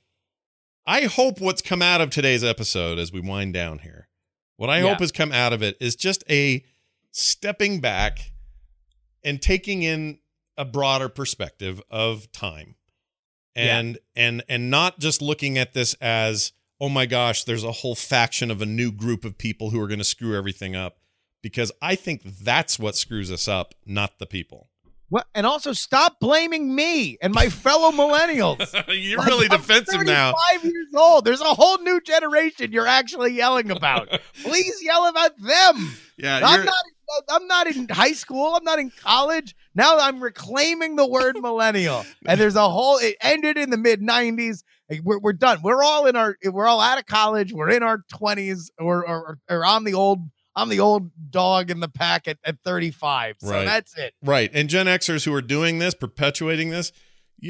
[0.86, 4.08] I hope what's come out of today's episode as we wind down here,
[4.56, 4.88] what I Yeah.
[4.88, 6.64] hope has come out of it is just a
[7.16, 8.32] stepping back
[9.22, 10.18] and taking in
[10.58, 12.74] a broader perspective of time
[13.54, 17.94] and and and not just looking at this as oh my gosh there's a whole
[17.94, 20.98] faction of a new group of people who are going to screw everything up
[21.40, 24.68] because i think that's what screws us up not the people
[25.08, 25.28] What?
[25.36, 28.72] And also stop blaming me and my fellow millennials.
[28.88, 30.32] You're Like, really I'm defensive now.
[30.50, 31.24] Five years old.
[31.24, 34.08] There's a whole new generation you're actually yelling about.
[34.42, 35.92] Please yell about them.
[36.16, 36.84] Yeah, I'm not.
[37.28, 38.54] I'm not in high school.
[38.54, 39.54] I'm not in college.
[39.74, 42.04] Now I'm reclaiming the word millennial.
[42.26, 42.98] And there's a whole.
[42.98, 44.62] It ended in the mid '90s.
[45.02, 45.60] We're, we're done.
[45.62, 46.36] We're all in our.
[46.44, 47.52] We're all out of college.
[47.52, 50.20] We're in our 20s, or or, or I'm the old.
[50.56, 53.36] I'm the old dog in the pack at, at 35.
[53.40, 53.64] So Right.
[53.64, 54.14] that's it.
[54.22, 54.48] right.
[54.54, 56.92] And Gen Xers who are doing this, perpetuating this,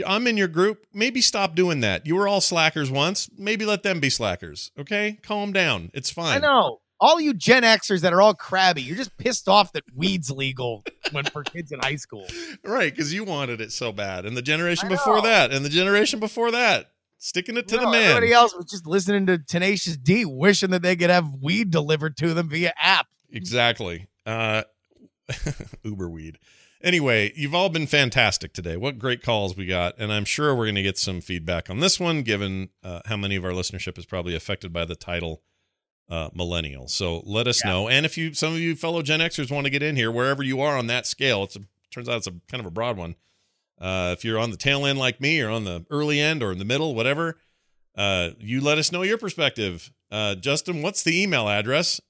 [0.07, 0.87] I'm in your group.
[0.95, 2.07] Maybe stop doing that.
[2.07, 3.29] You were all slackers once.
[3.37, 4.71] Maybe let them be slackers.
[4.79, 5.91] Okay, calm down.
[5.93, 6.37] It's fine.
[6.37, 6.81] I know.
[7.05, 10.83] All you Gen Xers that are all crabby, you're just pissed off that weed's legal
[11.13, 12.27] when for kids in high school.
[12.65, 16.19] Right, because you wanted it so bad, and the generation before that, and the generation
[16.19, 18.05] before that, sticking it to No, the man.
[18.05, 22.17] Everybody else was just listening to Tenacious D, wishing that they could have weed delivered
[22.17, 23.09] to them via app.
[23.31, 24.07] Exactly.
[24.25, 24.63] Uh,
[25.83, 26.39] Uber weed.
[26.83, 28.79] Anyway, you've all been fantastic today.
[28.79, 31.81] What great calls we got, and I'm sure we're going to get some feedback on
[31.81, 35.43] this one, given uh, how many of our listenership is probably affected by the title
[36.11, 36.87] uh, millennial.
[36.89, 37.71] So let us Yeah.
[37.71, 40.11] know, and if you, some of you fellow Gen Xers, want to get in here,
[40.11, 41.57] wherever you are on that scale, it
[41.91, 43.17] turns out it's a kind of a broad one.
[43.81, 46.53] Uh, if you're on the tail end like me, or on the early end, or
[46.53, 47.39] in the middle, whatever,
[47.97, 49.93] uh, you let us know your perspective.
[50.11, 52.01] Uh, Justin, what's the email address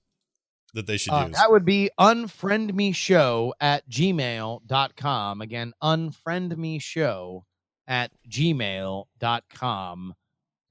[0.74, 1.36] that they should Uh, use?
[1.36, 5.40] that would be unfriendmeshow at gmail.com.
[5.40, 7.42] Again, unfriendmeshow
[7.86, 10.14] at gmail.com.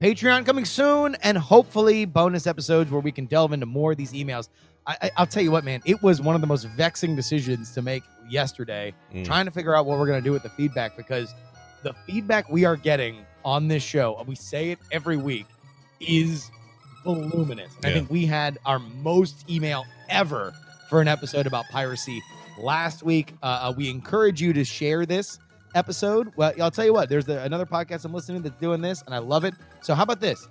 [0.04, 4.12] Patreon coming soon, and hopefully bonus episodes where we can delve into more of these
[4.12, 4.50] emails.
[4.86, 7.74] I, I, I'll tell you what, man, it was one of the most vexing decisions
[7.74, 9.24] to make yesterday, Mm.
[9.24, 11.34] trying to figure out what we're going to do with the feedback because
[11.84, 15.46] the feedback we are getting on this show, and we say it every week,
[16.02, 16.52] is
[17.06, 17.72] voluminous.
[17.78, 20.54] And I think we had our most email ever
[20.90, 22.22] for an episode about piracy
[22.60, 23.34] last week.
[23.42, 25.40] Uh, uh, we encourage you to share this
[25.76, 26.34] episode.
[26.36, 29.02] Well, I'll tell you what, there's the, another podcast I'm listening to that's doing this,
[29.06, 29.54] and I love it.
[29.84, 30.48] So, how about this?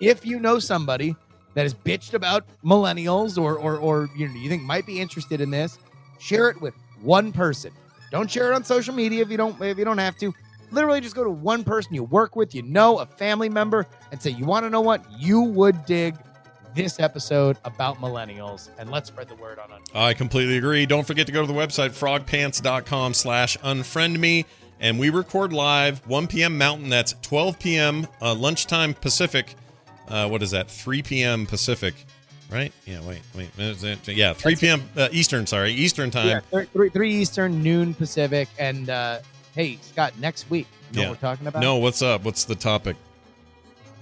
[0.00, 1.16] If you know somebody
[1.54, 5.40] that is bitched about millennials or, or, or you, know, you think might be interested
[5.40, 5.78] in this,
[6.18, 7.72] share it with one person.
[8.10, 10.34] Don't share it on social media if you don't if you don't have to.
[10.70, 14.20] Literally, just go to one person you work with, you know, a family member, and
[14.20, 15.04] say, "You want to know what?
[15.16, 16.16] You would dig
[16.74, 20.86] this episode about millennials, and let's spread the word on it." I completely agree.
[20.86, 24.44] Don't forget to go to the website frogpants.com slash unfriend me.
[24.80, 26.58] And we record live 1 p.m.
[26.58, 26.90] Mountain.
[26.90, 28.06] That's 12 p.m.
[28.20, 29.54] Uh, lunchtime Pacific.
[30.08, 30.70] Uh, what is that?
[30.70, 31.46] 3 p.m.
[31.46, 31.94] Pacific,
[32.50, 32.72] right?
[32.84, 33.48] Yeah, wait, wait.
[34.06, 34.88] Yeah, 3 p.m.
[34.96, 35.72] Uh, Eastern, sorry.
[35.72, 36.28] Eastern time.
[36.28, 39.18] Yeah, three, three, three Eastern, noon Pacific, and uh,
[39.54, 41.08] hey, Scott, next week, you know Yeah.
[41.10, 41.60] what we're talking about?
[41.62, 42.22] No, what's up?
[42.24, 42.96] What's the topic?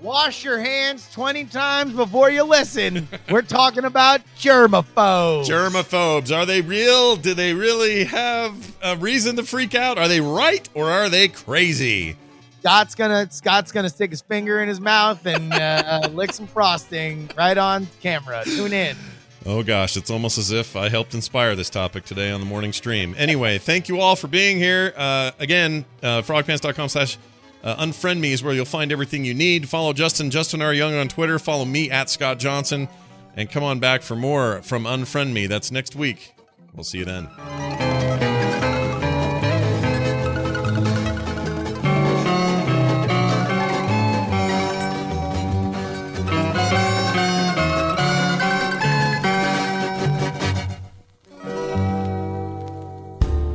[0.05, 3.09] Wash your hands 20 times before you listen.
[3.31, 5.47] We're talking about germaphobes.
[5.47, 6.31] Germaphobes.
[6.31, 7.17] Are they real?
[7.17, 9.97] Do they really have a reason to freak out?
[9.97, 12.17] Are they right or are they crazy?
[12.61, 17.31] Scott's gonna Scott's gonna stick his finger in his mouth and uh, lick some frosting
[17.35, 18.45] right on camera.
[18.45, 18.99] Tune in.
[19.47, 22.75] Oh gosh, it's almost as if I helped inspire this topic today on the morning
[22.75, 23.15] stream.
[23.17, 24.93] Anyway, thank you all for being here.
[24.99, 27.17] Uh, again, uh, frogpants.com slash
[27.65, 29.69] uh, unfriend me is where you'll find everything you need.
[29.69, 30.73] Follow Justin, Justin R.
[30.73, 31.39] Young on Twitter.
[31.39, 32.89] Follow me at Scott Johnson.
[33.37, 35.49] And come on back for more from Unfriend Me.
[35.49, 36.35] That's next week.
[36.75, 37.94] We'll see you then.